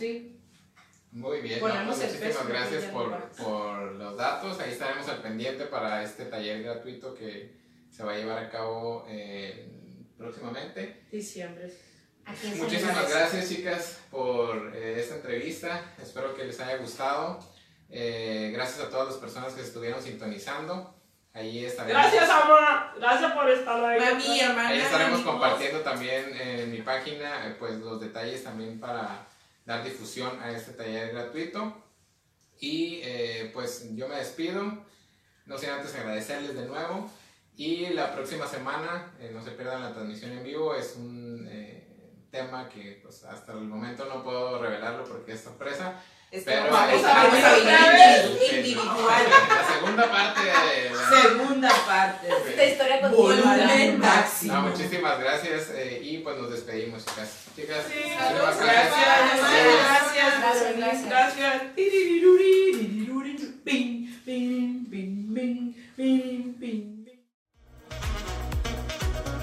[0.00, 0.40] Sí.
[1.12, 4.58] Muy bien, no, pues el muchísimas gracias por, por los datos.
[4.60, 7.54] Ahí estaremos al pendiente para este taller gratuito que
[7.90, 9.68] se va a llevar a cabo eh,
[10.16, 11.02] próximamente.
[11.12, 11.70] diciembre.
[12.24, 15.94] San Muchísimas gracias chicas por eh, esta entrevista.
[16.00, 17.40] Espero que les haya gustado.
[17.90, 20.94] Eh, gracias a todas las personas que estuvieron sintonizando.
[21.34, 22.60] Ahí estaremos, Gracias, amor.
[22.98, 24.00] Gracias por estar ahí.
[24.00, 24.68] Mami, hermana.
[24.68, 25.32] ahí estaremos amigos.
[25.32, 29.26] compartiendo también en mi página eh, pues los detalles también para
[29.70, 31.72] dar difusión a este taller gratuito.
[32.58, 34.84] Y eh, pues yo me despido.
[35.46, 37.08] No sin antes agradecerles de nuevo.
[37.56, 41.86] Y la próxima semana, eh, no se pierdan la transmisión en vivo, es un eh,
[42.30, 46.02] tema que pues hasta el momento no puedo revelarlo porque es sorpresa.
[46.30, 49.24] Es Pero como ver Sí, individual.
[49.48, 52.28] La segunda parte de la- Segunda parte.
[52.50, 54.08] Esta historia Volumen continua.
[54.14, 54.52] máximo.
[54.54, 57.30] No, muchísimas gracias eh, y pues nos despedimos, chicas.
[57.56, 59.40] Chicas, Sí, muchísimas gracias, gracias.
[60.40, 61.70] gracias, Gracias, gracias.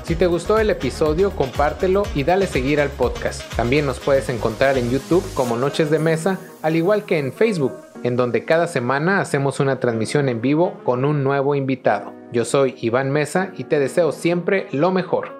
[0.08, 3.42] Si te gustó el episodio, compártelo y dale seguir al podcast.
[3.58, 7.74] También nos puedes encontrar en YouTube como Noches de Mesa, al igual que en Facebook,
[8.04, 12.14] en donde cada semana hacemos una transmisión en vivo con un nuevo invitado.
[12.32, 15.37] Yo soy Iván Mesa y te deseo siempre lo mejor.